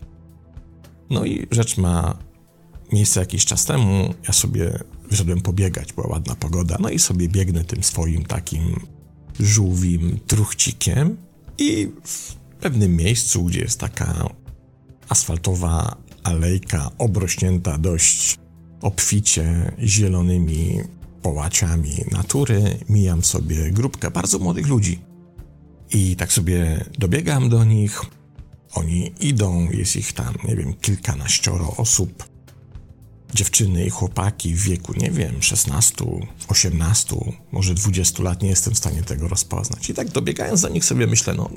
No 1.10 1.24
i 1.24 1.46
rzecz 1.50 1.78
ma 1.78 2.16
miejsce 2.92 3.20
jakiś 3.20 3.44
czas 3.44 3.64
temu. 3.64 4.14
Ja 4.28 4.32
sobie 4.32 4.78
wyszedłem 5.10 5.40
pobiegać, 5.40 5.92
była 5.92 6.06
ładna 6.06 6.34
pogoda, 6.34 6.76
no 6.80 6.90
i 6.90 6.98
sobie 6.98 7.28
biegnę 7.28 7.64
tym 7.64 7.82
swoim 7.82 8.24
takim 8.24 8.80
żółwim 9.40 10.20
truchcikiem 10.26 11.16
i 11.58 11.88
w 12.04 12.34
pewnym 12.60 12.96
miejscu, 12.96 13.44
gdzie 13.44 13.60
jest 13.60 13.80
taka 13.80 14.28
asfaltowa 15.08 15.96
alejka 16.22 16.90
obrośnięta 16.98 17.78
dość 17.78 18.38
obficie 18.82 19.72
zielonymi 19.82 20.80
połaciami 21.22 21.96
natury, 22.12 22.78
mijam 22.88 23.24
sobie 23.24 23.70
grupkę 23.70 24.10
bardzo 24.10 24.38
młodych 24.38 24.66
ludzi. 24.66 24.98
I 25.90 26.16
tak 26.16 26.32
sobie 26.32 26.84
dobiegam 26.98 27.48
do 27.48 27.64
nich. 27.64 28.00
Oni 28.74 29.12
idą, 29.20 29.70
jest 29.70 29.96
ich 29.96 30.12
tam, 30.12 30.34
nie 30.48 30.56
wiem, 30.56 30.74
kilkanaścioro 30.74 31.76
osób 31.76 32.29
dziewczyny 33.34 33.84
i 33.84 33.90
chłopaki 33.90 34.54
w 34.54 34.62
wieku, 34.62 34.92
nie 34.96 35.10
wiem, 35.10 35.42
16, 35.42 36.04
18, 36.48 37.16
może 37.52 37.74
20 37.74 38.22
lat, 38.22 38.42
nie 38.42 38.48
jestem 38.48 38.74
w 38.74 38.78
stanie 38.78 39.02
tego 39.02 39.28
rozpoznać. 39.28 39.90
I 39.90 39.94
tak 39.94 40.08
dobiegając 40.08 40.60
do 40.60 40.68
nich 40.68 40.84
sobie 40.84 41.06
myślę, 41.06 41.34
no 41.34 41.50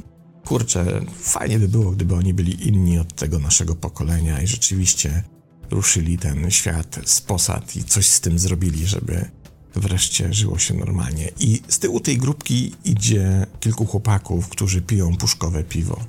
kurczę, 0.45 1.05
fajnie 1.21 1.59
by 1.59 1.67
było, 1.67 1.91
gdyby 1.91 2.15
oni 2.15 2.33
byli 2.33 2.67
inni 2.67 2.99
od 2.99 3.15
tego 3.15 3.39
naszego 3.39 3.75
pokolenia 3.75 4.41
i 4.41 4.47
rzeczywiście 4.47 5.23
ruszyli 5.71 6.17
ten 6.17 6.51
świat 6.51 6.99
z 7.05 7.21
posad 7.21 7.75
i 7.75 7.83
coś 7.83 8.07
z 8.07 8.21
tym 8.21 8.39
zrobili, 8.39 8.87
żeby 8.87 9.29
wreszcie 9.75 10.33
żyło 10.33 10.59
się 10.59 10.73
normalnie. 10.73 11.31
I 11.39 11.61
z 11.67 11.79
tyłu 11.79 11.99
tej 11.99 12.17
grupki 12.17 12.75
idzie 12.85 13.45
kilku 13.59 13.85
chłopaków, 13.85 14.49
którzy 14.49 14.81
piją 14.81 15.17
puszkowe 15.17 15.63
piwo. 15.63 15.99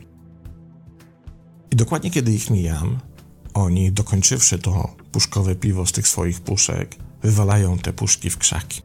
I 1.71 1.77
dokładnie 1.77 2.11
kiedy 2.11 2.33
ich 2.33 2.51
mijam, 2.51 2.99
oni, 3.55 3.93
dokończywszy 3.93 4.59
to 4.59 4.97
puszkowe 5.13 5.55
piwo 5.55 5.87
z 5.87 5.93
tych 5.93 6.09
swoich 6.09 6.41
puszek, 6.41 6.97
wywalają 7.23 7.79
te 7.79 7.93
puszki 7.93 8.31
w 8.31 8.39
krzaki. 8.39 8.83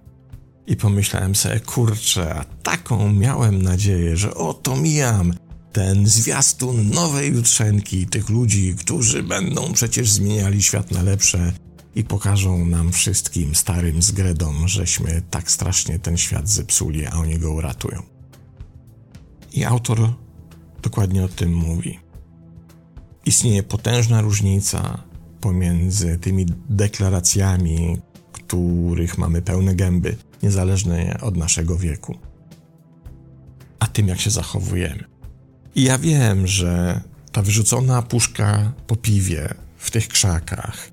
I 0.68 0.76
pomyślałem 0.76 1.36
sobie, 1.36 1.60
kurczę, 1.60 2.36
a 2.36 2.44
taką 2.44 3.14
miałem 3.14 3.62
nadzieję, 3.62 4.18
że 4.18 4.34
oto 4.34 4.76
mijam 4.76 5.34
ten 5.74 6.08
zwiastun 6.08 6.90
nowej 6.90 7.34
jutrzenki, 7.34 8.08
tych 8.08 8.30
ludzi, 8.30 8.76
którzy 8.76 9.24
będą 9.24 9.74
przecież 9.74 10.10
zmieniali 10.12 10.64
świat 10.64 10.92
na 10.92 11.04
lepsze 11.04 11.54
i 11.96 12.04
pokażą 12.04 12.66
nam 12.66 12.92
wszystkim, 12.92 13.56
starym 13.56 14.02
zgredom, 14.02 14.68
żeśmy 14.68 15.22
tak 15.30 15.52
strasznie 15.52 16.00
ten 16.00 16.18
świat 16.18 16.50
zepsuli, 16.50 17.06
a 17.06 17.12
oni 17.12 17.40
go 17.40 17.52
uratują. 17.52 18.04
I 19.54 19.66
autor 19.66 20.14
dokładnie 20.82 21.24
o 21.24 21.28
tym 21.28 21.54
mówi 21.54 22.09
istnieje 23.26 23.64
potężna 23.64 24.22
różnica 24.22 25.04
pomiędzy 25.42 26.18
tymi 26.18 26.46
deklaracjami, 26.70 27.98
których 28.32 29.18
mamy 29.18 29.42
pełne 29.42 29.76
gęby, 29.76 30.16
niezależnie 30.44 31.18
od 31.22 31.38
naszego 31.38 31.78
wieku, 31.78 32.18
a 33.80 33.88
tym, 33.88 34.08
jak 34.08 34.20
się 34.20 34.30
zachowujemy. 34.30 35.04
I 35.76 35.84
ja 35.84 35.98
wiem, 35.98 36.48
że 36.48 37.02
ta 37.32 37.42
wyrzucona 37.42 38.02
puszka 38.02 38.74
po 38.88 38.96
piwie 38.96 39.54
w 39.78 39.92
tych 39.92 40.08
krzakach 40.08 40.92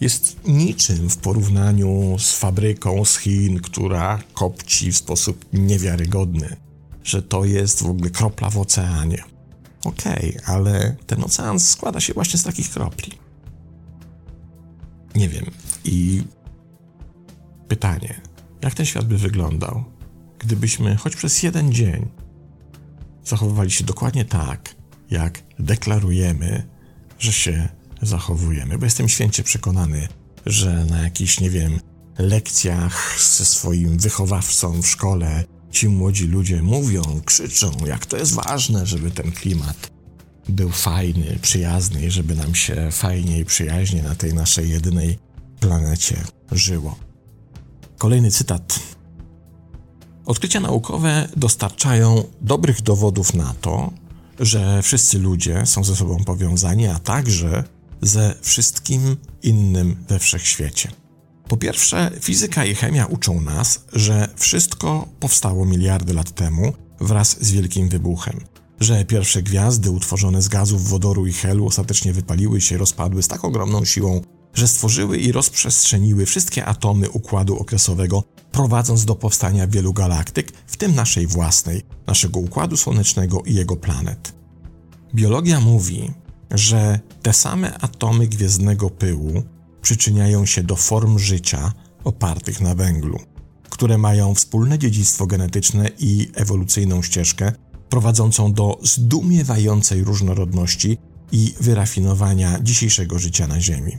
jest 0.00 0.48
niczym 0.48 1.10
w 1.10 1.16
porównaniu 1.16 2.16
z 2.18 2.32
fabryką 2.32 3.04
z 3.04 3.18
Chin, 3.18 3.60
która 3.60 4.18
kopci 4.34 4.92
w 4.92 4.96
sposób 4.96 5.44
niewiarygodny, 5.52 6.56
że 7.04 7.22
to 7.22 7.44
jest 7.44 7.82
w 7.82 7.86
ogóle 7.86 8.10
kropla 8.10 8.50
w 8.50 8.58
oceanie. 8.58 9.24
Okej, 9.84 10.36
okay, 10.36 10.54
ale 10.54 10.96
ten 11.06 11.24
ocean 11.24 11.60
składa 11.60 12.00
się 12.00 12.14
właśnie 12.14 12.38
z 12.38 12.42
takich 12.42 12.70
kropli. 12.70 13.18
Nie 15.14 15.28
wiem. 15.28 15.44
I 15.84 16.24
pytanie, 17.68 18.20
jak 18.62 18.74
ten 18.74 18.86
świat 18.86 19.06
by 19.06 19.18
wyglądał, 19.18 19.84
gdybyśmy 20.38 20.96
choć 20.96 21.16
przez 21.16 21.42
jeden 21.42 21.72
dzień 21.72 22.08
zachowywali 23.24 23.70
się 23.70 23.84
dokładnie 23.84 24.24
tak, 24.24 24.74
jak 25.10 25.42
deklarujemy, 25.58 26.68
że 27.18 27.32
się 27.32 27.68
zachowujemy? 28.02 28.78
Bo 28.78 28.84
jestem 28.84 29.08
święcie 29.08 29.42
przekonany, 29.42 30.08
że 30.46 30.84
na 30.84 31.02
jakichś, 31.02 31.40
nie 31.40 31.50
wiem, 31.50 31.80
lekcjach 32.18 33.16
ze 33.20 33.44
swoim 33.44 33.98
wychowawcą 33.98 34.82
w 34.82 34.86
szkole 34.86 35.44
Ci 35.70 35.88
młodzi 35.88 36.26
ludzie 36.26 36.62
mówią, 36.62 37.02
krzyczą, 37.24 37.70
jak 37.86 38.06
to 38.06 38.16
jest 38.16 38.34
ważne, 38.34 38.86
żeby 38.86 39.10
ten 39.10 39.32
klimat 39.32 39.90
był 40.48 40.70
fajny, 40.70 41.38
przyjazny 41.42 42.06
i 42.06 42.10
żeby 42.10 42.34
nam 42.34 42.54
się 42.54 42.88
fajnie 42.92 43.38
i 43.38 43.44
przyjaźnie 43.44 44.02
na 44.02 44.14
tej 44.14 44.34
naszej 44.34 44.70
jedynej 44.70 45.18
planecie 45.60 46.24
żyło. 46.52 46.96
Kolejny 47.98 48.30
cytat. 48.30 48.80
Odkrycia 50.26 50.60
naukowe 50.60 51.28
dostarczają 51.36 52.24
dobrych 52.40 52.82
dowodów 52.82 53.34
na 53.34 53.54
to, 53.60 53.92
że 54.40 54.82
wszyscy 54.82 55.18
ludzie 55.18 55.66
są 55.66 55.84
ze 55.84 55.96
sobą 55.96 56.24
powiązani, 56.24 56.86
a 56.86 56.98
także 56.98 57.64
ze 58.02 58.34
wszystkim 58.42 59.16
innym 59.42 59.96
we 60.08 60.18
wszechświecie. 60.18 60.90
Po 61.48 61.56
pierwsze, 61.56 62.10
fizyka 62.20 62.64
i 62.64 62.74
chemia 62.74 63.06
uczą 63.06 63.40
nas, 63.40 63.84
że 63.92 64.28
wszystko 64.36 65.08
powstało 65.20 65.66
miliardy 65.66 66.14
lat 66.14 66.30
temu 66.30 66.72
wraz 67.00 67.44
z 67.44 67.50
wielkim 67.50 67.88
wybuchem. 67.88 68.40
Że 68.80 69.04
pierwsze 69.04 69.42
gwiazdy 69.42 69.90
utworzone 69.90 70.42
z 70.42 70.48
gazów 70.48 70.88
wodoru 70.88 71.26
i 71.26 71.32
helu 71.32 71.66
ostatecznie 71.66 72.12
wypaliły 72.12 72.60
się 72.60 72.78
rozpadły 72.78 73.22
z 73.22 73.28
tak 73.28 73.44
ogromną 73.44 73.84
siłą, 73.84 74.20
że 74.54 74.68
stworzyły 74.68 75.18
i 75.18 75.32
rozprzestrzeniły 75.32 76.26
wszystkie 76.26 76.64
atomy 76.64 77.10
układu 77.10 77.58
okresowego, 77.58 78.24
prowadząc 78.52 79.04
do 79.04 79.14
powstania 79.14 79.66
wielu 79.66 79.92
galaktyk, 79.92 80.52
w 80.66 80.76
tym 80.76 80.94
naszej 80.94 81.26
własnej, 81.26 81.82
naszego 82.06 82.40
układu 82.40 82.76
słonecznego 82.76 83.42
i 83.46 83.54
jego 83.54 83.76
planet. 83.76 84.32
Biologia 85.14 85.60
mówi, 85.60 86.10
że 86.50 87.00
te 87.22 87.32
same 87.32 87.78
atomy 87.78 88.26
gwiezdnego 88.26 88.90
pyłu 88.90 89.42
przyczyniają 89.82 90.46
się 90.46 90.62
do 90.62 90.76
form 90.76 91.18
życia 91.18 91.72
opartych 92.04 92.60
na 92.60 92.74
węglu, 92.74 93.18
które 93.70 93.98
mają 93.98 94.34
wspólne 94.34 94.78
dziedzictwo 94.78 95.26
genetyczne 95.26 95.90
i 95.98 96.30
ewolucyjną 96.34 97.02
ścieżkę 97.02 97.52
prowadzącą 97.88 98.52
do 98.52 98.78
zdumiewającej 98.82 100.04
różnorodności 100.04 100.98
i 101.32 101.54
wyrafinowania 101.60 102.58
dzisiejszego 102.62 103.18
życia 103.18 103.46
na 103.46 103.60
Ziemi. 103.60 103.98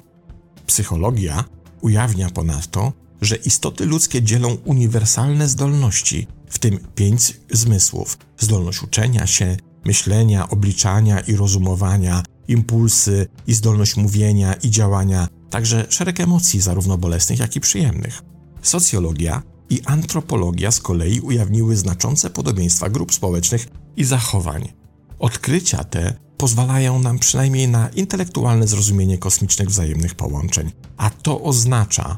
Psychologia 0.65 1.43
ujawnia 1.81 2.29
ponadto, 2.29 2.93
że 3.21 3.35
istoty 3.35 3.85
ludzkie 3.85 4.23
dzielą 4.23 4.57
uniwersalne 4.65 5.47
zdolności, 5.47 6.27
w 6.49 6.59
tym 6.59 6.79
pięć 6.95 7.39
zmysłów: 7.51 8.17
zdolność 8.39 8.83
uczenia 8.83 9.27
się, 9.27 9.57
myślenia, 9.85 10.49
obliczania 10.49 11.19
i 11.19 11.35
rozumowania, 11.35 12.23
impulsy 12.47 13.27
i 13.47 13.53
zdolność 13.53 13.95
mówienia 13.95 14.53
i 14.53 14.69
działania, 14.69 15.27
także 15.49 15.85
szereg 15.89 16.19
emocji, 16.19 16.61
zarówno 16.61 16.97
bolesnych, 16.97 17.39
jak 17.39 17.55
i 17.55 17.59
przyjemnych. 17.59 18.21
Socjologia 18.61 19.41
i 19.69 19.81
antropologia 19.85 20.71
z 20.71 20.79
kolei 20.79 21.19
ujawniły 21.19 21.75
znaczące 21.75 22.29
podobieństwa 22.29 22.89
grup 22.89 23.13
społecznych 23.13 23.67
i 23.97 24.03
zachowań. 24.03 24.73
Odkrycia 25.19 25.83
te 25.83 26.13
pozwalają 26.37 26.99
nam 26.99 27.19
przynajmniej 27.19 27.67
na 27.67 27.89
intelektualne 27.89 28.67
zrozumienie 28.67 29.17
kosmicznych 29.17 29.69
wzajemnych 29.69 30.15
połączeń, 30.15 30.71
a 30.97 31.09
to 31.09 31.41
oznacza, 31.41 32.17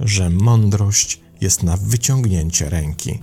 że 0.00 0.30
mądrość 0.30 1.20
jest 1.40 1.62
na 1.62 1.76
wyciągnięcie 1.76 2.70
ręki. 2.70 3.18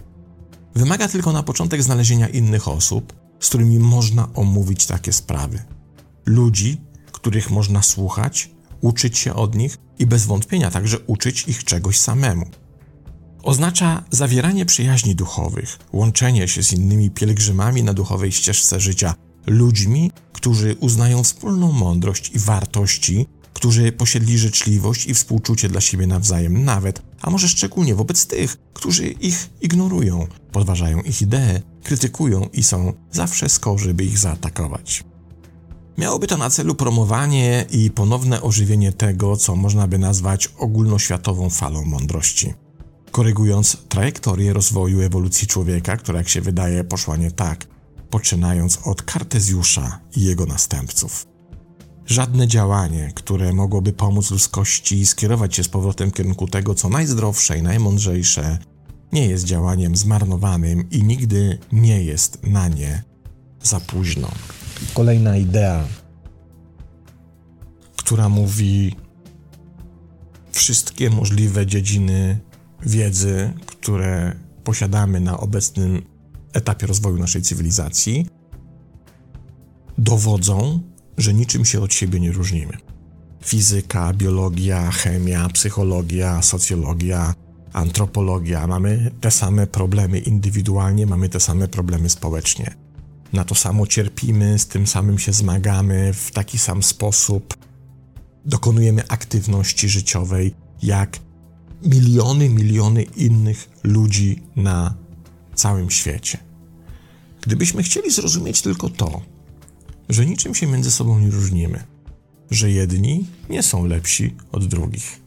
Wymaga 0.75 1.07
tylko 1.07 1.31
na 1.31 1.43
początek 1.43 1.83
znalezienia 1.83 2.27
innych 2.27 2.67
osób, 2.67 3.13
z 3.39 3.49
którymi 3.49 3.79
można 3.79 4.33
omówić 4.33 4.85
takie 4.85 5.13
sprawy. 5.13 5.63
Ludzi, 6.25 6.81
których 7.11 7.51
można 7.51 7.81
słuchać 7.81 8.54
uczyć 8.85 9.17
się 9.17 9.33
od 9.33 9.55
nich 9.55 9.77
i 9.99 10.05
bez 10.05 10.25
wątpienia 10.25 10.71
także 10.71 10.99
uczyć 10.99 11.43
ich 11.47 11.63
czegoś 11.63 11.99
samemu. 11.99 12.45
Oznacza 13.43 14.03
zawieranie 14.11 14.65
przyjaźni 14.65 15.15
duchowych, 15.15 15.79
łączenie 15.93 16.47
się 16.47 16.63
z 16.63 16.73
innymi 16.73 17.11
pielgrzymami 17.11 17.83
na 17.83 17.93
duchowej 17.93 18.31
ścieżce 18.31 18.79
życia, 18.79 19.15
ludźmi, 19.47 20.11
którzy 20.33 20.75
uznają 20.79 21.23
wspólną 21.23 21.71
mądrość 21.71 22.31
i 22.35 22.39
wartości, 22.39 23.25
którzy 23.53 23.91
posiedli 23.91 24.37
życzliwość 24.37 25.05
i 25.05 25.13
współczucie 25.13 25.69
dla 25.69 25.81
siebie 25.81 26.07
nawzajem, 26.07 26.63
nawet, 26.63 27.01
a 27.21 27.29
może 27.29 27.49
szczególnie 27.49 27.95
wobec 27.95 28.27
tych, 28.27 28.57
którzy 28.73 29.07
ich 29.07 29.49
ignorują, 29.61 30.27
podważają 30.51 31.01
ich 31.01 31.21
idee, 31.21 31.61
krytykują 31.83 32.49
i 32.53 32.63
są 32.63 32.93
zawsze 33.11 33.49
skorzy, 33.49 33.93
by 33.93 34.03
ich 34.03 34.17
zaatakować. 34.17 35.03
Miałoby 35.97 36.27
to 36.27 36.37
na 36.37 36.49
celu 36.49 36.75
promowanie 36.75 37.65
i 37.71 37.91
ponowne 37.91 38.41
ożywienie 38.41 38.91
tego, 38.91 39.37
co 39.37 39.55
można 39.55 39.87
by 39.87 39.97
nazwać 39.97 40.49
ogólnoświatową 40.57 41.49
falą 41.49 41.85
mądrości. 41.85 42.53
Korygując 43.11 43.77
trajektorię 43.89 44.53
rozwoju 44.53 45.01
ewolucji 45.01 45.47
człowieka, 45.47 45.97
która 45.97 46.17
jak 46.17 46.29
się 46.29 46.41
wydaje 46.41 46.83
poszła 46.83 47.17
nie 47.17 47.31
tak, 47.31 47.67
poczynając 48.09 48.79
od 48.87 49.01
Kartezjusza 49.01 49.99
i 50.15 50.21
jego 50.21 50.45
następców. 50.45 51.27
Żadne 52.05 52.47
działanie, 52.47 53.11
które 53.15 53.53
mogłoby 53.53 53.93
pomóc 53.93 54.31
ludzkości 54.31 55.05
skierować 55.05 55.55
się 55.55 55.63
z 55.63 55.69
powrotem 55.69 56.09
w 56.09 56.13
kierunku 56.13 56.47
tego, 56.47 56.75
co 56.75 56.89
najzdrowsze 56.89 57.57
i 57.57 57.61
najmądrzejsze, 57.61 58.57
nie 59.13 59.27
jest 59.27 59.45
działaniem 59.45 59.95
zmarnowanym 59.95 60.89
i 60.89 61.03
nigdy 61.03 61.57
nie 61.71 62.03
jest 62.03 62.43
na 62.43 62.67
nie 62.67 63.03
za 63.63 63.79
późno. 63.79 64.31
Kolejna 64.93 65.37
idea, 65.37 65.87
która 67.95 68.29
mówi 68.29 68.95
wszystkie 70.51 71.09
możliwe 71.09 71.65
dziedziny 71.65 72.39
wiedzy, 72.85 73.53
które 73.65 74.35
posiadamy 74.63 75.19
na 75.19 75.39
obecnym 75.39 76.01
etapie 76.53 76.87
rozwoju 76.87 77.17
naszej 77.17 77.41
cywilizacji, 77.41 78.27
dowodzą, 79.97 80.79
że 81.17 81.33
niczym 81.33 81.65
się 81.65 81.81
od 81.81 81.93
siebie 81.93 82.19
nie 82.19 82.31
różnimy. 82.31 82.77
Fizyka, 83.43 84.13
biologia, 84.13 84.91
chemia, 84.91 85.49
psychologia, 85.49 86.41
socjologia, 86.41 87.33
antropologia 87.73 88.67
mamy 88.67 89.11
te 89.21 89.31
same 89.31 89.67
problemy 89.67 90.19
indywidualnie, 90.19 91.05
mamy 91.05 91.29
te 91.29 91.39
same 91.39 91.67
problemy 91.67 92.09
społecznie. 92.09 92.84
Na 93.33 93.43
to 93.43 93.55
samo 93.55 93.87
cierpimy, 93.87 94.59
z 94.59 94.67
tym 94.67 94.87
samym 94.87 95.19
się 95.19 95.33
zmagamy, 95.33 96.13
w 96.13 96.31
taki 96.31 96.57
sam 96.57 96.83
sposób 96.83 97.57
dokonujemy 98.45 99.07
aktywności 99.07 99.89
życiowej, 99.89 100.55
jak 100.83 101.19
miliony, 101.83 102.49
miliony 102.49 103.03
innych 103.03 103.69
ludzi 103.83 104.43
na 104.55 104.95
całym 105.55 105.91
świecie. 105.91 106.37
Gdybyśmy 107.41 107.83
chcieli 107.83 108.11
zrozumieć 108.11 108.61
tylko 108.61 108.89
to, 108.89 109.21
że 110.09 110.25
niczym 110.25 110.55
się 110.55 110.67
między 110.67 110.91
sobą 110.91 111.19
nie 111.19 111.31
różnimy, 111.31 111.83
że 112.51 112.71
jedni 112.71 113.27
nie 113.49 113.63
są 113.63 113.85
lepsi 113.85 114.35
od 114.51 114.67
drugich, 114.67 115.21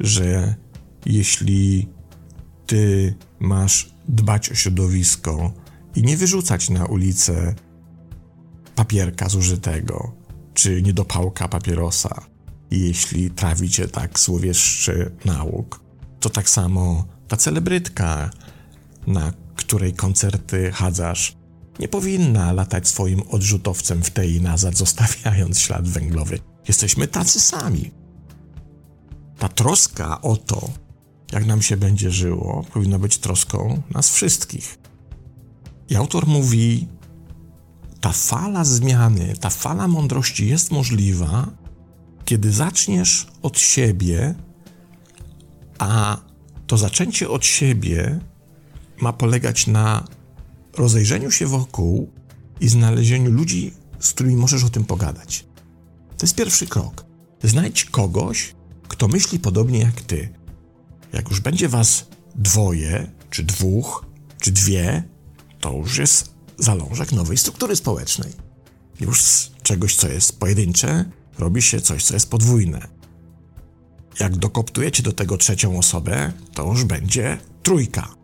że 0.00 0.54
jeśli 1.06 1.88
ty 2.66 3.14
masz 3.40 3.92
dbać 4.08 4.50
o 4.50 4.54
środowisko 4.54 5.52
i 5.94 6.02
nie 6.02 6.16
wyrzucać 6.16 6.70
na 6.70 6.86
ulicę 6.86 7.54
papierka 8.74 9.28
zużytego 9.28 10.12
czy 10.54 10.82
niedopałka 10.82 11.48
papierosa, 11.48 12.26
jeśli 12.70 13.30
trawi 13.30 13.70
cię 13.70 13.88
tak 13.88 14.18
złowieszczy 14.18 15.12
nauk, 15.24 15.80
to 16.20 16.30
tak 16.30 16.50
samo 16.50 17.04
ta 17.28 17.36
celebrytka, 17.36 18.30
na 19.06 19.32
której 19.56 19.92
koncerty 19.92 20.72
chadzasz, 20.72 21.36
nie 21.78 21.88
powinna 21.88 22.52
latać 22.52 22.88
swoim 22.88 23.22
odrzutowcem 23.30 24.02
w 24.02 24.10
tej 24.10 24.40
nazad, 24.40 24.76
zostawiając 24.76 25.58
ślad 25.58 25.88
węglowy. 25.88 26.38
Jesteśmy 26.68 27.06
tacy 27.06 27.40
sami. 27.40 27.90
Ta 29.38 29.48
troska 29.48 30.20
o 30.20 30.36
to, 30.36 30.70
jak 31.32 31.46
nam 31.46 31.62
się 31.62 31.76
będzie 31.76 32.10
żyło, 32.10 32.64
powinna 32.72 32.98
być 32.98 33.18
troską 33.18 33.82
nas 33.90 34.10
wszystkich. 34.10 34.78
I 35.92 35.96
autor 35.96 36.26
mówi, 36.26 36.88
ta 38.00 38.12
fala 38.12 38.64
zmiany, 38.64 39.34
ta 39.40 39.50
fala 39.50 39.88
mądrości 39.88 40.48
jest 40.48 40.70
możliwa, 40.70 41.46
kiedy 42.24 42.52
zaczniesz 42.52 43.26
od 43.42 43.58
siebie, 43.58 44.34
a 45.78 46.16
to 46.66 46.78
zaczęcie 46.78 47.28
od 47.28 47.44
siebie 47.44 48.20
ma 49.00 49.12
polegać 49.12 49.66
na 49.66 50.04
rozejrzeniu 50.76 51.30
się 51.30 51.46
wokół 51.46 52.12
i 52.60 52.68
znalezieniu 52.68 53.30
ludzi, 53.30 53.72
z 53.98 54.12
którymi 54.12 54.36
możesz 54.36 54.64
o 54.64 54.70
tym 54.70 54.84
pogadać. 54.84 55.44
To 56.18 56.26
jest 56.26 56.34
pierwszy 56.34 56.66
krok. 56.66 57.04
Znajdź 57.42 57.84
kogoś, 57.84 58.54
kto 58.88 59.08
myśli 59.08 59.38
podobnie 59.38 59.78
jak 59.78 60.00
ty. 60.00 60.28
Jak 61.12 61.30
już 61.30 61.40
będzie 61.40 61.68
was 61.68 62.06
dwoje, 62.34 63.12
czy 63.30 63.42
dwóch, 63.44 64.06
czy 64.40 64.52
dwie, 64.52 65.11
to 65.62 65.72
już 65.72 65.98
jest 65.98 66.34
zalążek 66.58 67.12
nowej 67.12 67.38
struktury 67.38 67.76
społecznej. 67.76 68.32
Już 69.00 69.22
z 69.22 69.50
czegoś, 69.62 69.96
co 69.96 70.08
jest 70.08 70.38
pojedyncze, 70.38 71.04
robi 71.38 71.62
się 71.62 71.80
coś, 71.80 72.04
co 72.04 72.14
jest 72.14 72.30
podwójne. 72.30 72.88
Jak 74.20 74.36
dokoptujecie 74.36 75.02
do 75.02 75.12
tego 75.12 75.36
trzecią 75.36 75.78
osobę, 75.78 76.32
to 76.54 76.66
już 76.66 76.84
będzie 76.84 77.38
trójka. 77.62 78.14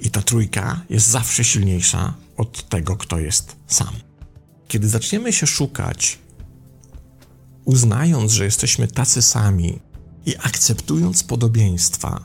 I 0.00 0.10
ta 0.10 0.22
trójka 0.22 0.82
jest 0.90 1.06
zawsze 1.06 1.44
silniejsza 1.44 2.14
od 2.36 2.68
tego, 2.68 2.96
kto 2.96 3.18
jest 3.18 3.56
sam. 3.66 3.94
Kiedy 4.68 4.88
zaczniemy 4.88 5.32
się 5.32 5.46
szukać, 5.46 6.18
uznając, 7.64 8.32
że 8.32 8.44
jesteśmy 8.44 8.88
tacy 8.88 9.22
sami 9.22 9.78
i 10.26 10.36
akceptując 10.36 11.24
podobieństwa, 11.24 12.24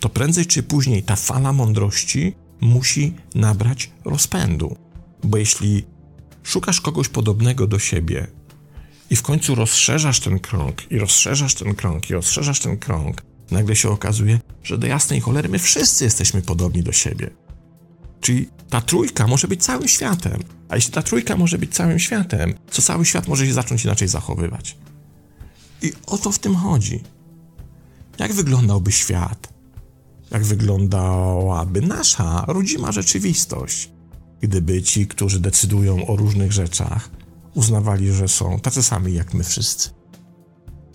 to 0.00 0.08
prędzej 0.08 0.46
czy 0.46 0.62
później 0.62 1.02
ta 1.02 1.16
fala 1.16 1.52
mądrości 1.52 2.34
musi 2.62 3.14
nabrać 3.34 3.90
rozpędu. 4.04 4.76
Bo 5.24 5.38
jeśli 5.38 5.84
szukasz 6.42 6.80
kogoś 6.80 7.08
podobnego 7.08 7.66
do 7.66 7.78
siebie 7.78 8.26
i 9.10 9.16
w 9.16 9.22
końcu 9.22 9.54
rozszerzasz 9.54 10.20
ten 10.20 10.38
krąg, 10.38 10.92
i 10.92 10.98
rozszerzasz 10.98 11.54
ten 11.54 11.74
krąg, 11.74 12.10
i 12.10 12.12
rozszerzasz 12.12 12.60
ten 12.60 12.78
krąg, 12.78 13.22
nagle 13.50 13.76
się 13.76 13.90
okazuje, 13.90 14.40
że 14.62 14.78
do 14.78 14.86
jasnej 14.86 15.20
cholery 15.20 15.48
my 15.48 15.58
wszyscy 15.58 16.04
jesteśmy 16.04 16.42
podobni 16.42 16.82
do 16.82 16.92
siebie. 16.92 17.30
Czyli 18.20 18.48
ta 18.70 18.80
trójka 18.80 19.26
może 19.26 19.48
być 19.48 19.64
całym 19.64 19.88
światem. 19.88 20.42
A 20.68 20.76
jeśli 20.76 20.92
ta 20.92 21.02
trójka 21.02 21.36
może 21.36 21.58
być 21.58 21.74
całym 21.74 21.98
światem, 21.98 22.54
to 22.72 22.82
cały 22.82 23.04
świat 23.04 23.28
może 23.28 23.46
się 23.46 23.52
zacząć 23.52 23.84
inaczej 23.84 24.08
zachowywać. 24.08 24.76
I 25.82 25.92
o 26.06 26.18
to 26.18 26.32
w 26.32 26.38
tym 26.38 26.54
chodzi. 26.54 27.00
Jak 28.18 28.32
wyglądałby 28.32 28.92
świat? 28.92 29.51
Jak 30.32 30.44
wyglądałaby 30.44 31.80
nasza 31.80 32.44
rodzima 32.48 32.92
rzeczywistość, 32.92 33.92
gdyby 34.40 34.82
ci, 34.82 35.06
którzy 35.06 35.40
decydują 35.40 36.06
o 36.06 36.16
różnych 36.16 36.52
rzeczach, 36.52 37.10
uznawali, 37.54 38.12
że 38.12 38.28
są 38.28 38.60
tacy 38.60 38.82
sami 38.82 39.14
jak 39.14 39.34
my 39.34 39.44
wszyscy? 39.44 40.02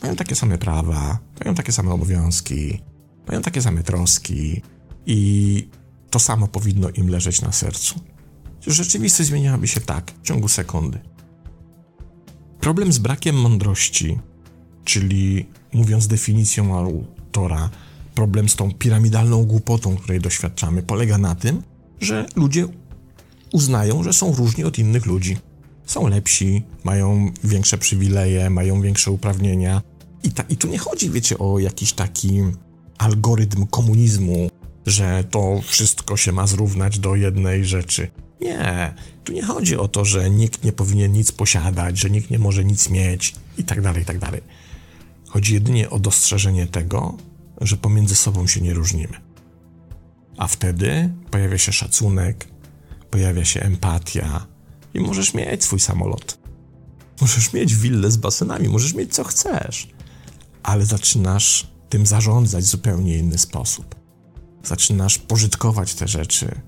mają 0.01 0.15
takie 0.15 0.35
same 0.35 0.57
prawa, 0.57 1.19
mają 1.43 1.55
takie 1.55 1.71
same 1.71 1.91
obowiązki, 1.91 2.79
mają 3.27 3.41
takie 3.41 3.61
same 3.61 3.83
troski 3.83 4.61
i 5.05 5.69
to 6.09 6.19
samo 6.19 6.47
powinno 6.47 6.89
im 6.89 7.09
leżeć 7.09 7.41
na 7.41 7.51
sercu. 7.51 7.99
Rzeczywistość 8.67 9.29
zmieniałaby 9.29 9.67
się 9.67 9.81
tak 9.81 10.11
w 10.23 10.27
ciągu 10.27 10.47
sekundy. 10.47 10.99
Problem 12.59 12.93
z 12.93 12.97
brakiem 12.97 13.35
mądrości, 13.35 14.19
czyli 14.83 15.45
mówiąc 15.73 16.07
definicją 16.07 16.77
autora, 16.77 17.69
problem 18.17 18.49
z 18.49 18.55
tą 18.55 18.71
piramidalną 18.71 19.45
głupotą, 19.45 19.97
której 19.97 20.19
doświadczamy, 20.19 20.83
polega 20.83 21.17
na 21.17 21.35
tym, 21.35 21.63
że 22.01 22.25
ludzie 22.35 22.67
uznają, 23.53 24.03
że 24.03 24.13
są 24.13 24.35
różni 24.35 24.63
od 24.63 24.79
innych 24.79 25.05
ludzi 25.05 25.37
są 25.85 26.07
lepsi, 26.07 26.63
mają 26.83 27.31
większe 27.43 27.77
przywileje, 27.77 28.49
mają 28.49 28.81
większe 28.81 29.11
uprawnienia. 29.11 29.81
I, 30.23 30.31
ta, 30.31 30.43
I 30.49 30.57
tu 30.57 30.67
nie 30.67 30.77
chodzi, 30.77 31.09
wiecie, 31.09 31.37
o 31.37 31.59
jakiś 31.59 31.93
taki 31.93 32.41
algorytm 32.97 33.67
komunizmu, 33.67 34.49
że 34.85 35.23
to 35.23 35.61
wszystko 35.63 36.17
się 36.17 36.31
ma 36.31 36.47
zrównać 36.47 36.99
do 36.99 37.15
jednej 37.15 37.65
rzeczy. 37.65 38.07
Nie, 38.41 38.93
tu 39.23 39.33
nie 39.33 39.43
chodzi 39.43 39.77
o 39.77 39.87
to, 39.87 40.05
że 40.05 40.29
nikt 40.29 40.63
nie 40.63 40.71
powinien 40.71 41.11
nic 41.11 41.31
posiadać, 41.31 41.99
że 41.99 42.09
nikt 42.09 42.31
nie 42.31 42.39
może 42.39 42.65
nic 42.65 42.89
mieć 42.89 43.35
i 43.57 43.63
tak 43.63 43.81
dalej, 43.81 44.01
i 44.01 44.05
tak 44.05 44.19
dalej. 44.19 44.41
Chodzi 45.27 45.53
jedynie 45.53 45.89
o 45.89 45.99
dostrzeżenie 45.99 46.67
tego, 46.67 47.17
że 47.61 47.77
pomiędzy 47.77 48.15
sobą 48.15 48.47
się 48.47 48.61
nie 48.61 48.73
różnimy. 48.73 49.21
A 50.37 50.47
wtedy 50.47 51.13
pojawia 51.31 51.57
się 51.57 51.71
szacunek, 51.71 52.47
pojawia 53.09 53.45
się 53.45 53.61
empatia, 53.61 54.47
i 54.93 54.99
możesz 54.99 55.33
mieć 55.33 55.63
swój 55.63 55.79
samolot. 55.79 56.37
Możesz 57.21 57.53
mieć 57.53 57.75
willę 57.75 58.11
z 58.11 58.17
basenami, 58.17 58.69
możesz 58.69 58.93
mieć 58.93 59.13
co 59.13 59.23
chcesz, 59.23 59.87
ale 60.63 60.85
zaczynasz 60.85 61.67
tym 61.89 62.05
zarządzać 62.05 62.63
w 62.63 62.67
zupełnie 62.67 63.17
inny 63.17 63.37
sposób. 63.37 63.95
Zaczynasz 64.63 65.17
pożytkować 65.17 65.93
te 65.93 66.07
rzeczy 66.07 66.61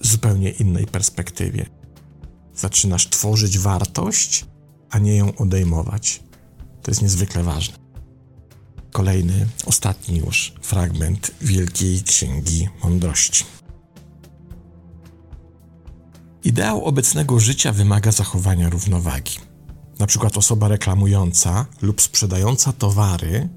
w 0.00 0.06
zupełnie 0.06 0.50
innej 0.50 0.86
perspektywie. 0.86 1.66
Zaczynasz 2.54 3.08
tworzyć 3.08 3.58
wartość, 3.58 4.46
a 4.90 4.98
nie 4.98 5.16
ją 5.16 5.36
odejmować. 5.36 6.22
To 6.82 6.90
jest 6.90 7.02
niezwykle 7.02 7.42
ważne. 7.42 7.83
Kolejny, 8.94 9.46
ostatni 9.66 10.18
już 10.18 10.54
fragment 10.62 11.30
Wielkiej 11.40 12.02
Księgi 12.02 12.68
Mądrości. 12.84 13.44
Ideał 16.44 16.84
obecnego 16.84 17.40
życia 17.40 17.72
wymaga 17.72 18.12
zachowania 18.12 18.70
równowagi. 18.70 19.38
Na 19.98 20.06
przykład 20.06 20.36
osoba 20.36 20.68
reklamująca 20.68 21.66
lub 21.82 22.02
sprzedająca 22.02 22.72
towary 22.72 23.48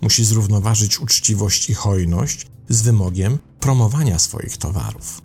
musi 0.00 0.24
zrównoważyć 0.24 1.00
uczciwość 1.00 1.70
i 1.70 1.74
hojność 1.74 2.46
z 2.68 2.82
wymogiem 2.82 3.38
promowania 3.60 4.18
swoich 4.18 4.56
towarów. 4.56 5.22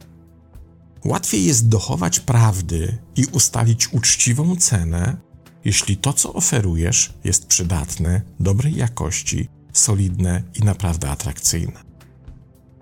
Łatwiej 1.05 1.45
jest 1.45 1.67
dochować 1.67 2.19
prawdy 2.19 2.97
i 3.15 3.25
ustalić 3.25 3.93
uczciwą 3.93 4.55
cenę, 4.55 5.17
jeśli 5.65 5.97
to, 5.97 6.13
co 6.13 6.33
oferujesz, 6.33 7.13
jest 7.23 7.47
przydatne, 7.47 8.21
dobrej 8.39 8.75
jakości, 8.75 9.49
solidne 9.73 10.43
i 10.55 10.63
naprawdę 10.63 11.09
atrakcyjne. 11.09 11.83